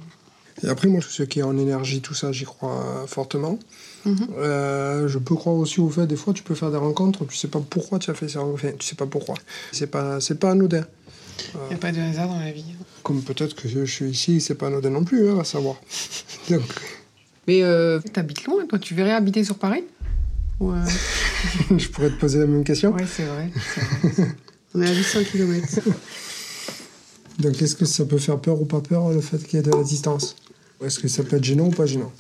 Et 0.65 0.69
après, 0.69 0.89
moi, 0.89 1.01
tout 1.01 1.09
ce 1.09 1.23
qui 1.23 1.41
est 1.41 1.43
en 1.43 1.59
énergie, 1.59 2.01
tout 2.01 2.15
ça, 2.15 2.31
j'y 2.31 2.45
crois 2.45 2.85
euh, 2.85 3.07
fortement. 3.07 3.59
Mhm. 4.05 4.29
Euh, 4.37 5.09
je 5.09 5.19
peux 5.19 5.35
croire 5.35 5.57
aussi 5.57 5.81
au 5.81 5.89
fait, 5.89 6.07
des 6.07 6.17
fois, 6.17 6.33
tu 6.33 6.43
peux 6.43 6.55
faire 6.55 6.71
des 6.71 6.77
rencontres, 6.77 7.27
tu 7.27 7.37
sais 7.37 7.49
pas 7.49 7.61
pourquoi 7.61 7.99
tu 7.99 8.11
as 8.11 8.15
fait 8.15 8.29
ça. 8.29 8.41
Enfin, 8.41 8.71
tu 8.79 8.87
sais 8.87 8.95
pas 8.95 9.07
pourquoi. 9.07 9.35
C'est 9.73 9.89
pas, 9.89 10.21
c'est 10.21 10.39
pas 10.39 10.51
anodin. 10.51 10.85
Il 11.55 11.69
n'y 11.69 11.75
a 11.75 11.79
pas 11.79 11.93
de 11.93 12.01
hasard 12.01 12.29
dans 12.29 12.39
la 12.39 12.53
vie. 12.53 12.65
Comme 13.03 13.23
peut-être 13.23 13.57
que 13.57 13.69
je 13.69 13.85
suis 13.85 14.11
ici, 14.11 14.41
c'est 14.41 14.55
pas 14.55 14.69
anodin 14.69 14.91
non 14.91 15.05
plus, 15.05 15.31
hein, 15.31 15.41
à 15.41 15.45
savoir. 15.45 15.77
Donc, 16.51 16.63
Mais 17.49 17.63
euh, 17.63 18.01
t'habites 18.13 18.45
loin, 18.45 18.67
toi, 18.67 18.79
tu 18.79 18.95
verrais 18.95 19.13
habiter 19.13 19.43
sur 19.43 19.59
Paris 19.59 19.85
Ou, 20.61 20.73
euh, 20.73 20.77
je 21.77 21.89
pourrais 21.89 22.11
te 22.11 22.19
poser 22.19 22.39
la 22.39 22.47
même 22.47 22.65
question. 22.65 22.93
Ouais, 22.93 23.07
c'est 23.07 23.25
vrai. 23.25 23.51
On 24.75 24.83
est 24.83 24.89
à 24.89 24.95
800 24.95 25.21
km. 25.31 25.81
Donc, 27.39 27.61
est-ce 27.61 27.75
que 27.75 27.85
ça 27.85 28.05
peut 28.05 28.19
faire 28.19 28.39
peur 28.39 28.61
ou 28.61 28.65
pas 28.65 28.81
peur, 28.81 29.11
le 29.11 29.21
fait 29.21 29.39
qu'il 29.39 29.59
y 29.59 29.61
ait 29.61 29.65
de 29.65 29.71
la 29.71 29.83
distance 29.83 30.37
Est-ce 30.85 30.99
que 30.99 31.09
ça 31.09 31.25
peut 31.25 31.37
être 31.37 31.45
gênant 31.45 31.67
ou 31.67 31.71
pas 31.71 31.87
gênant 31.87 32.13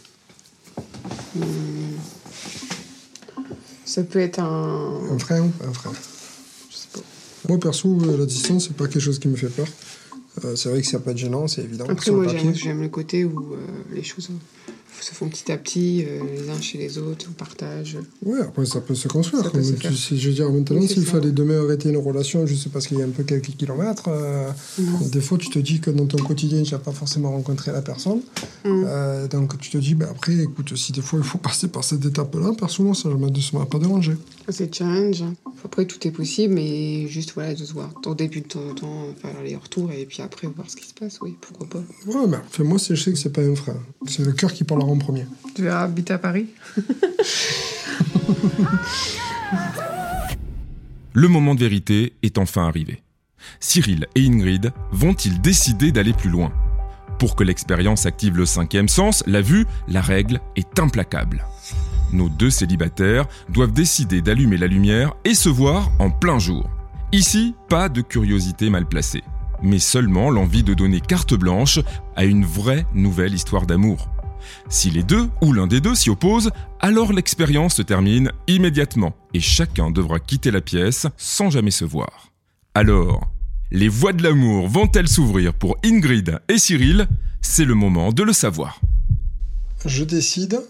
Ça 3.84 4.02
peut 4.02 4.20
être 4.20 4.40
un. 4.40 5.00
Un 5.10 5.18
frein 5.18 5.42
ou 5.42 5.48
pas 5.48 5.66
un 5.66 5.72
frein 5.72 5.92
Je 6.70 6.76
sais 6.76 6.88
pas. 6.92 7.00
Moi, 7.48 7.60
perso, 7.60 7.98
euh, 8.02 8.16
la 8.16 8.26
distance, 8.26 8.68
c'est 8.68 8.76
pas 8.76 8.86
quelque 8.86 9.00
chose 9.00 9.18
qui 9.18 9.28
me 9.28 9.36
fait 9.36 9.48
peur. 9.48 9.68
Euh, 10.44 10.56
c'est 10.56 10.70
vrai 10.70 10.80
que 10.80 10.86
ça 10.86 10.98
peut 10.98 11.10
être 11.10 11.18
gênant, 11.18 11.46
c'est 11.46 11.62
évident. 11.62 11.84
Après, 11.88 12.10
moi, 12.10 12.26
j'aime, 12.26 12.54
j'aime 12.54 12.80
le 12.80 12.88
côté 12.88 13.24
où 13.24 13.52
euh, 13.52 13.58
les 13.92 14.02
choses 14.02 14.30
se 15.04 15.14
font 15.14 15.28
petit 15.28 15.50
à 15.52 15.56
petit, 15.58 16.04
euh, 16.06 16.20
les 16.36 16.48
uns 16.50 16.60
chez 16.60 16.78
les 16.78 16.98
autres, 16.98 17.26
on 17.28 17.32
partage. 17.32 17.96
Ouais, 18.24 18.40
après 18.40 18.64
ça 18.66 18.80
peut 18.80 18.94
se 18.94 19.08
construire. 19.08 19.50
Peut 19.50 19.62
se 19.62 19.72
tu 19.72 20.16
je 20.16 20.28
veux 20.28 20.34
dire, 20.34 20.50
maintenant, 20.50 20.78
Oui, 20.78 20.88
s'il 20.88 21.04
fallait 21.04 21.32
demain 21.32 21.62
arrêter 21.64 21.88
une 21.90 21.96
relation 21.96 22.46
juste 22.46 22.68
parce 22.70 22.86
qu'il 22.86 22.98
y 22.98 23.02
a 23.02 23.04
un 23.04 23.10
peu 23.10 23.22
quelques 23.24 23.56
kilomètres, 23.56 24.08
euh, 24.08 24.50
Mhm. 24.78 25.10
des 25.10 25.20
fois 25.20 25.38
tu 25.38 25.48
te 25.50 25.58
dis 25.58 25.80
que 25.80 25.90
dans 25.90 26.06
ton 26.06 26.18
quotidien, 26.18 26.62
tu 26.62 26.72
n'as 26.72 26.78
pas 26.80 26.92
forcément 26.92 27.30
rencontré 27.30 27.72
la 27.72 27.82
personne. 27.82 28.20
Mhm. 28.64 28.84
Euh, 28.86 29.28
donc 29.28 29.58
tu 29.58 29.70
te 29.70 29.78
dis, 29.78 29.94
ben 29.94 30.08
après, 30.10 30.34
écoute, 30.34 30.76
si 30.76 30.92
des 30.92 31.02
fois 31.02 31.18
il 31.18 31.24
faut 31.24 31.38
passer 31.48 31.68
par 31.68 31.84
cette 31.84 32.04
étape-là, 32.04 32.52
perso, 32.58 32.82
moi, 32.82 32.94
ça 32.94 33.08
ne 33.08 33.14
m'a 33.16 33.66
pas 33.66 33.78
dérangé. 33.78 34.12
C'est 34.48 34.74
challenge. 34.74 35.22
Après, 35.64 35.84
tout 35.86 36.06
est 36.06 36.10
possible, 36.10 36.54
mais 36.54 37.06
juste 37.06 37.32
voilà, 37.34 37.54
de 37.54 37.64
se 37.64 37.72
voir 37.72 37.90
au 38.04 38.14
début 38.14 38.40
de 38.40 38.48
temps 38.48 38.68
en 38.68 38.74
temps, 38.74 39.06
faire 39.20 39.42
les 39.42 39.56
retours 39.56 39.90
et 39.92 40.04
puis 40.04 40.22
après 40.22 40.48
voir 40.48 40.68
ce 40.68 40.76
qui 40.76 40.88
se 40.88 40.94
passe, 40.94 41.20
oui, 41.22 41.36
pourquoi 41.40 41.68
pas. 41.68 41.78
Ouais, 42.06 42.26
mais 42.28 42.38
enfin, 42.38 42.64
moi, 42.64 42.78
je 42.78 42.94
sais 42.94 43.12
que 43.12 43.18
c'est 43.18 43.32
pas 43.32 43.42
un 43.42 43.54
frein. 43.54 43.76
C'est 44.06 44.24
le 44.24 44.32
cœur 44.32 44.52
qui 44.52 44.64
parlera 44.64 44.88
en 44.90 44.98
premier. 44.98 45.26
Tu 45.54 45.62
verras 45.62 45.84
habiter 45.84 46.14
à 46.14 46.18
Paris 46.18 46.46
Le 51.14 51.28
moment 51.28 51.54
de 51.54 51.60
vérité 51.60 52.14
est 52.22 52.38
enfin 52.38 52.66
arrivé. 52.66 53.02
Cyril 53.60 54.06
et 54.14 54.26
Ingrid 54.26 54.72
vont-ils 54.92 55.40
décider 55.40 55.92
d'aller 55.92 56.14
plus 56.14 56.30
loin? 56.30 56.52
Pour 57.18 57.36
que 57.36 57.44
l'expérience 57.44 58.06
active 58.06 58.36
le 58.36 58.46
cinquième 58.46 58.88
sens, 58.88 59.22
la 59.26 59.42
vue, 59.42 59.66
la 59.88 60.00
règle 60.00 60.40
est 60.56 60.80
implacable. 60.80 61.44
Nos 62.12 62.28
deux 62.28 62.50
célibataires 62.50 63.26
doivent 63.48 63.72
décider 63.72 64.20
d'allumer 64.20 64.58
la 64.58 64.66
lumière 64.66 65.14
et 65.24 65.34
se 65.34 65.48
voir 65.48 65.90
en 65.98 66.10
plein 66.10 66.38
jour. 66.38 66.68
Ici, 67.12 67.54
pas 67.68 67.88
de 67.88 68.02
curiosité 68.02 68.70
mal 68.70 68.86
placée, 68.86 69.22
mais 69.62 69.78
seulement 69.78 70.30
l'envie 70.30 70.62
de 70.62 70.74
donner 70.74 71.00
carte 71.00 71.34
blanche 71.34 71.80
à 72.16 72.24
une 72.24 72.44
vraie 72.44 72.86
nouvelle 72.94 73.34
histoire 73.34 73.66
d'amour. 73.66 74.08
Si 74.68 74.90
les 74.90 75.02
deux 75.02 75.28
ou 75.40 75.52
l'un 75.52 75.66
des 75.66 75.80
deux 75.80 75.94
s'y 75.94 76.10
oppose, 76.10 76.50
alors 76.80 77.12
l'expérience 77.12 77.76
se 77.76 77.82
termine 77.82 78.32
immédiatement 78.48 79.14
et 79.34 79.40
chacun 79.40 79.90
devra 79.90 80.18
quitter 80.20 80.50
la 80.50 80.60
pièce 80.60 81.06
sans 81.16 81.50
jamais 81.50 81.70
se 81.70 81.84
voir. 81.84 82.32
Alors, 82.74 83.30
les 83.70 83.88
voies 83.88 84.12
de 84.12 84.22
l'amour 84.22 84.68
vont-elles 84.68 85.08
s'ouvrir 85.08 85.54
pour 85.54 85.76
Ingrid 85.84 86.40
et 86.48 86.58
Cyril? 86.58 87.08
C'est 87.40 87.64
le 87.64 87.74
moment 87.74 88.12
de 88.12 88.22
le 88.22 88.32
savoir. 88.32 88.80
Je 89.84 90.04
décide 90.04 90.60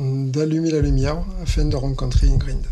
d'allumer 0.00 0.70
la 0.70 0.80
lumière 0.80 1.18
afin 1.42 1.64
de 1.64 1.76
rencontrer 1.76 2.28
Ingrid. 2.28 2.66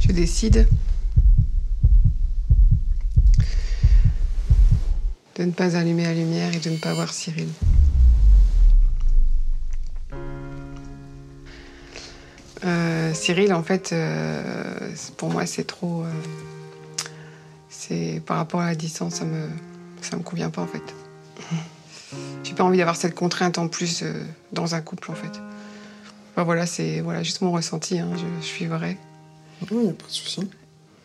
Je 0.00 0.12
décide 0.12 0.68
de 5.36 5.44
ne 5.44 5.50
pas 5.50 5.76
allumer 5.76 6.04
la 6.04 6.14
lumière 6.14 6.54
et 6.54 6.60
de 6.60 6.70
ne 6.70 6.76
pas 6.76 6.94
voir 6.94 7.12
Cyril. 7.12 7.48
Euh, 12.64 13.14
Cyril, 13.14 13.52
en 13.52 13.62
fait, 13.62 13.92
euh, 13.92 14.90
pour 15.16 15.30
moi, 15.30 15.46
c'est 15.46 15.64
trop. 15.64 16.04
euh, 16.04 16.10
c'est 17.68 18.20
par 18.26 18.36
rapport 18.38 18.60
à 18.60 18.66
la 18.66 18.74
distance, 18.74 19.14
ça 19.14 19.24
me, 19.24 19.48
ça 20.02 20.16
me 20.16 20.22
convient 20.22 20.50
pas 20.50 20.62
en 20.62 20.66
fait. 20.66 20.82
Pas 22.58 22.64
envie 22.64 22.78
d'avoir 22.78 22.96
cette 22.96 23.14
contrainte 23.14 23.56
en 23.56 23.68
plus 23.68 24.02
euh, 24.02 24.12
dans 24.52 24.74
un 24.74 24.80
couple 24.80 25.10
en 25.10 25.14
fait. 25.14 25.30
Enfin, 26.34 26.42
voilà, 26.44 26.66
c'est 26.66 27.00
voilà 27.00 27.22
juste 27.22 27.40
mon 27.40 27.52
ressenti. 27.52 27.98
hein, 27.98 28.08
je, 28.16 28.24
je 28.40 28.46
suis 28.46 28.66
vraie. 28.66 28.98
Oui, 29.70 29.86
y 29.86 29.88
a 29.88 29.92
pas 29.92 30.06
de 30.06 30.12
souci. 30.12 30.40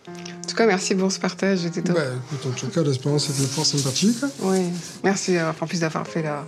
En 0.07 0.47
tout 0.47 0.55
cas, 0.55 0.65
merci 0.67 0.95
pour 0.95 1.11
ce 1.11 1.19
partage, 1.19 1.59
c'était 1.59 1.81
top. 1.81 1.95
Bah, 1.95 2.01
écoute, 2.33 2.51
en 2.51 2.55
tout 2.59 2.67
cas, 2.67 2.81
l'expérience 2.83 3.29
était 3.29 3.47
fort 3.47 3.65
sympathique. 3.65 4.17
Oui, 4.41 4.59
merci 5.03 5.37
euh, 5.37 5.51
en 5.61 5.65
plus 5.67 5.79
d'avoir 5.79 6.05
fait 6.07 6.21
la, 6.23 6.45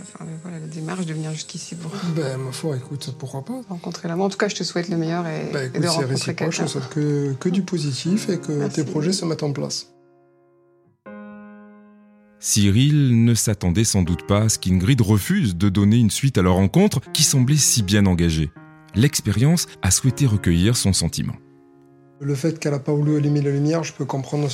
enfin, 0.00 0.24
le- 0.24 0.36
voilà, 0.42 0.58
la 0.60 0.66
démarche 0.66 1.04
de 1.06 1.12
venir 1.12 1.32
jusqu'ici 1.32 1.74
pour 1.74 1.90
Ben, 2.14 2.36
ma 2.38 2.52
foi, 2.52 2.76
écoute, 2.76 3.12
pourquoi 3.18 3.44
pas 3.44 3.60
rencontrer 3.68 4.06
l'amour. 4.08 4.26
En 4.26 4.30
tout 4.30 4.38
cas, 4.38 4.48
je 4.48 4.54
te 4.54 4.62
souhaite 4.64 4.88
le 4.88 4.96
meilleur 4.98 5.26
et, 5.26 5.50
Bah 5.52 5.62
et 5.64 5.66
écoute, 5.66 5.80
de 5.80 5.82
c'est 5.82 5.88
rencontrer 5.88 6.12
réciproque, 6.14 6.52
je 6.52 6.56
quelqu'un. 6.58 6.64
te 6.64 6.70
souhaite 6.70 6.88
que, 6.90 7.32
que 7.40 7.48
du 7.48 7.62
positif 7.72 8.28
et 8.28 8.38
que 8.38 8.52
Merci. 8.52 8.76
tes 8.76 8.84
projets 8.84 9.12
se 9.12 9.24
mettent 9.24 9.42
en 9.42 9.52
place. 9.52 9.88
Cyril 12.44 13.24
ne 13.24 13.34
s'attendait 13.34 13.84
sans 13.84 14.02
doute 14.02 14.26
pas 14.26 14.40
à 14.40 14.48
ce 14.48 14.58
qu'Ingrid 14.58 15.00
refuse 15.00 15.54
de 15.54 15.68
donner 15.68 15.98
une 15.98 16.10
suite 16.10 16.38
à 16.38 16.42
leur 16.42 16.54
rencontre 16.54 17.00
qui 17.12 17.22
semblait 17.22 17.56
si 17.56 17.84
bien 17.84 18.04
engagée. 18.04 18.50
L'expérience 18.96 19.68
a 19.80 19.92
souhaité 19.92 20.26
recueillir 20.26 20.76
son 20.76 20.92
sentiment. 20.92 21.34
Le 22.18 22.34
fait 22.34 22.58
qu'elle 22.58 22.72
n'a 22.72 22.80
pas 22.80 22.92
voulu 22.92 23.16
allumer 23.16 23.42
la 23.42 23.52
lumière, 23.52 23.84
je 23.84 23.92
peux 23.92 24.04
comprendre 24.04 24.50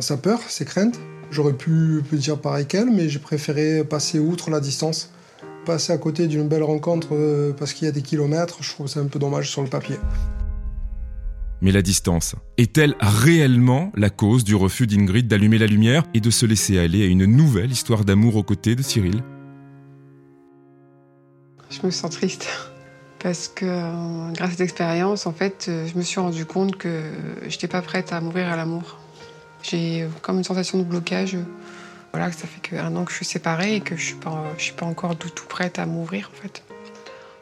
sa 0.00 0.16
peur, 0.16 0.40
ses 0.48 0.64
craintes. 0.64 0.98
J'aurais 1.30 1.52
pu, 1.52 2.02
pu 2.08 2.16
dire 2.16 2.40
pareil 2.40 2.64
qu'elle, 2.64 2.90
mais 2.90 3.10
j'ai 3.10 3.18
préféré 3.18 3.84
passer 3.84 4.18
outre 4.18 4.48
la 4.48 4.60
distance. 4.60 5.12
Passer 5.66 5.92
à 5.92 5.98
côté 5.98 6.28
d'une 6.28 6.48
belle 6.48 6.62
rencontre 6.62 7.08
euh, 7.12 7.52
parce 7.52 7.74
qu'il 7.74 7.84
y 7.84 7.88
a 7.90 7.92
des 7.92 8.00
kilomètres, 8.00 8.62
je 8.62 8.70
trouve 8.70 8.86
ça 8.86 9.00
un 9.00 9.06
peu 9.06 9.18
dommage 9.18 9.50
sur 9.50 9.60
le 9.60 9.68
papier. 9.68 9.96
Mais 11.60 11.72
la 11.72 11.82
distance 11.82 12.36
est-elle 12.56 12.94
réellement 13.00 13.92
la 13.96 14.10
cause 14.10 14.44
du 14.44 14.54
refus 14.54 14.86
d'Ingrid 14.86 15.26
d'allumer 15.26 15.58
la 15.58 15.66
lumière 15.66 16.04
et 16.14 16.20
de 16.20 16.30
se 16.30 16.46
laisser 16.46 16.78
aller 16.78 17.02
à 17.02 17.06
une 17.06 17.24
nouvelle 17.24 17.70
histoire 17.70 18.04
d'amour 18.04 18.36
aux 18.36 18.42
côtés 18.44 18.76
de 18.76 18.82
Cyril? 18.82 19.22
Je 21.70 21.84
me 21.84 21.90
sens 21.90 22.10
triste 22.12 22.48
parce 23.18 23.48
que 23.48 23.64
euh, 23.66 24.32
grâce 24.32 24.48
à 24.48 24.50
cette 24.52 24.60
expérience, 24.60 25.26
en 25.26 25.32
fait, 25.32 25.66
euh, 25.68 25.86
je 25.86 25.98
me 25.98 26.02
suis 26.02 26.20
rendu 26.20 26.46
compte 26.46 26.76
que 26.76 27.02
je 27.42 27.48
n'étais 27.48 27.66
pas 27.66 27.82
prête 27.82 28.12
à 28.12 28.20
m'ouvrir 28.20 28.48
à 28.48 28.56
l'amour. 28.56 28.98
J'ai 29.62 30.06
comme 30.22 30.38
une 30.38 30.44
sensation 30.44 30.78
de 30.78 30.84
blocage. 30.84 31.36
Voilà, 32.12 32.30
ça 32.32 32.46
fait 32.46 32.60
qu'un 32.60 32.94
an 32.94 33.04
que 33.04 33.10
je 33.10 33.16
suis 33.16 33.26
séparée 33.26 33.74
et 33.74 33.80
que 33.80 33.96
je 33.96 34.04
suis 34.04 34.16
suis 34.58 34.72
pas 34.72 34.86
encore 34.86 35.16
du 35.16 35.30
tout 35.32 35.46
prête 35.46 35.78
à 35.78 35.86
m'ouvrir, 35.86 36.30
en 36.32 36.40
fait. 36.40 36.62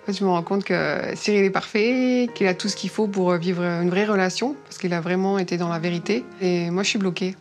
Je 0.09 0.23
me 0.23 0.31
rends 0.31 0.43
compte 0.43 0.63
que 0.63 1.01
Cyril 1.17 1.45
est 1.45 1.51
parfait, 1.51 2.29
qu'il 2.33 2.47
a 2.47 2.55
tout 2.55 2.69
ce 2.69 2.77
qu'il 2.77 2.91
faut 2.91 3.09
pour 3.09 3.35
vivre 3.35 3.63
une 3.63 3.91
vraie 3.91 4.05
relation, 4.05 4.55
parce 4.65 4.79
qu'il 4.79 4.93
a 4.95 5.01
vraiment 5.01 5.37
été 5.37 5.57
dans 5.57 5.69
la 5.69 5.81
vérité. 5.81 6.25
Et 6.41 6.71
moi, 6.71 6.85
je 6.85 6.91
suis 6.91 6.99
bloquée. 6.99 7.35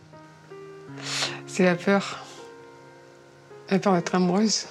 C'est 1.46 1.64
la 1.64 1.76
peur. 1.76 2.24
La 3.70 3.78
peur 3.78 3.94
d'être 3.94 4.14
amoureuse. 4.16 4.66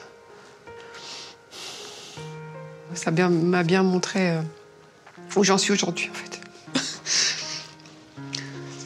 Ça 2.94 3.12
m'a 3.12 3.64
bien 3.64 3.84
montré 3.84 4.32
euh, 4.32 4.42
où 5.36 5.44
j'en 5.44 5.58
suis 5.58 5.72
aujourd'hui, 5.72 6.10
en 6.10 6.14
fait. 6.14 6.42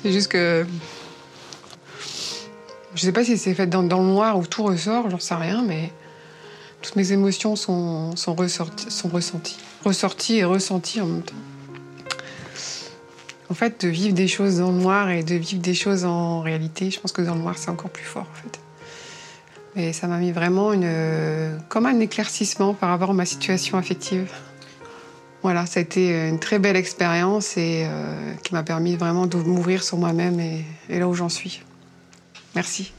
c'est 0.03 0.11
juste 0.11 0.31
que. 0.31 0.67
Je 2.93 3.01
sais 3.01 3.11
pas 3.11 3.23
si 3.23 3.37
c'est 3.37 3.53
fait 3.53 3.67
dans, 3.67 3.83
dans 3.83 4.01
le 4.01 4.07
noir 4.07 4.37
ou 4.37 4.45
tout 4.45 4.63
ressort, 4.63 5.09
j'en 5.09 5.19
sais 5.19 5.35
rien, 5.35 5.63
mais 5.63 5.91
mes 6.95 7.11
émotions 7.11 7.55
sont, 7.55 8.15
sont, 8.15 8.35
ressorties, 8.35 8.89
sont 8.89 9.09
ressenties. 9.09 9.57
Ressorties 9.83 10.37
et 10.37 10.43
ressenties 10.43 11.01
en 11.01 11.05
même 11.05 11.21
temps. 11.23 11.35
En 13.49 13.53
fait, 13.53 13.83
de 13.83 13.87
vivre 13.87 14.13
des 14.13 14.27
choses 14.27 14.59
dans 14.59 14.71
le 14.71 14.77
noir 14.77 15.09
et 15.09 15.23
de 15.23 15.35
vivre 15.35 15.61
des 15.61 15.73
choses 15.73 16.05
en 16.05 16.41
réalité, 16.41 16.91
je 16.91 16.99
pense 16.99 17.11
que 17.11 17.21
dans 17.21 17.33
le 17.33 17.41
noir, 17.41 17.55
c'est 17.57 17.69
encore 17.69 17.89
plus 17.89 18.05
fort, 18.05 18.27
en 18.31 18.35
fait. 18.35 18.59
Et 19.75 19.93
ça 19.93 20.07
m'a 20.07 20.17
mis 20.17 20.31
vraiment 20.31 20.73
une, 20.73 21.59
comme 21.67 21.85
un 21.85 21.99
éclaircissement 21.99 22.73
par 22.73 22.89
rapport 22.89 23.11
à 23.11 23.13
ma 23.13 23.25
situation 23.25 23.77
affective. 23.77 24.31
Voilà, 25.41 25.65
ça 25.65 25.79
a 25.79 25.83
été 25.83 26.27
une 26.27 26.39
très 26.39 26.59
belle 26.59 26.75
expérience 26.75 27.55
et 27.55 27.85
euh, 27.85 28.33
qui 28.43 28.53
m'a 28.53 28.63
permis 28.63 28.97
vraiment 28.97 29.25
de 29.25 29.37
m'ouvrir 29.37 29.83
sur 29.83 29.97
moi-même 29.97 30.39
et 30.39 30.99
là 30.99 31.07
où 31.07 31.13
j'en 31.13 31.29
suis. 31.29 31.61
Merci. 32.55 32.91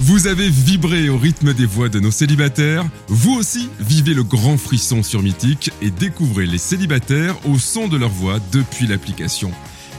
Vous 0.00 0.28
avez 0.28 0.48
vibré 0.48 1.08
au 1.08 1.18
rythme 1.18 1.52
des 1.52 1.66
voix 1.66 1.88
de 1.88 1.98
nos 1.98 2.12
célibataires. 2.12 2.88
Vous 3.08 3.34
aussi, 3.34 3.68
vivez 3.80 4.14
le 4.14 4.22
grand 4.22 4.56
frisson 4.56 5.02
sur 5.02 5.24
Mythique 5.24 5.72
et 5.82 5.90
découvrez 5.90 6.46
les 6.46 6.58
célibataires 6.58 7.34
au 7.48 7.58
son 7.58 7.88
de 7.88 7.96
leur 7.96 8.10
voix 8.10 8.38
depuis 8.52 8.86
l'application. 8.86 9.50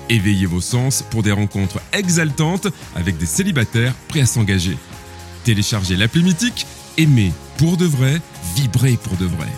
Éveillez 0.07 0.45
vos 0.45 0.61
sens 0.61 1.03
pour 1.11 1.21
des 1.21 1.33
rencontres 1.33 1.81
exaltantes 1.91 2.67
avec 2.95 3.17
des 3.17 3.25
célibataires 3.25 3.93
prêts 4.07 4.21
à 4.21 4.25
s'engager. 4.25 4.77
Téléchargez 5.43 5.97
l'appli 5.97 6.23
Mythique, 6.23 6.65
aimez 6.97 7.33
pour 7.57 7.75
de 7.75 7.85
vrai, 7.85 8.21
vibrez 8.55 8.95
pour 9.03 9.17
de 9.17 9.25
vrai. 9.25 9.49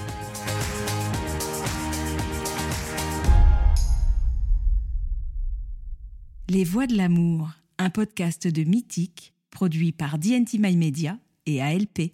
Les 6.50 6.64
Voix 6.64 6.88
de 6.88 6.98
l'amour, 6.98 7.52
un 7.78 7.92
podcast 7.92 8.48
de 8.48 8.64
Mythique, 8.64 9.36
produit 9.52 9.92
par 9.92 10.18
DNT 10.18 10.58
My 10.58 10.76
Media 10.76 11.20
et 11.46 11.62
ALP. 11.62 12.14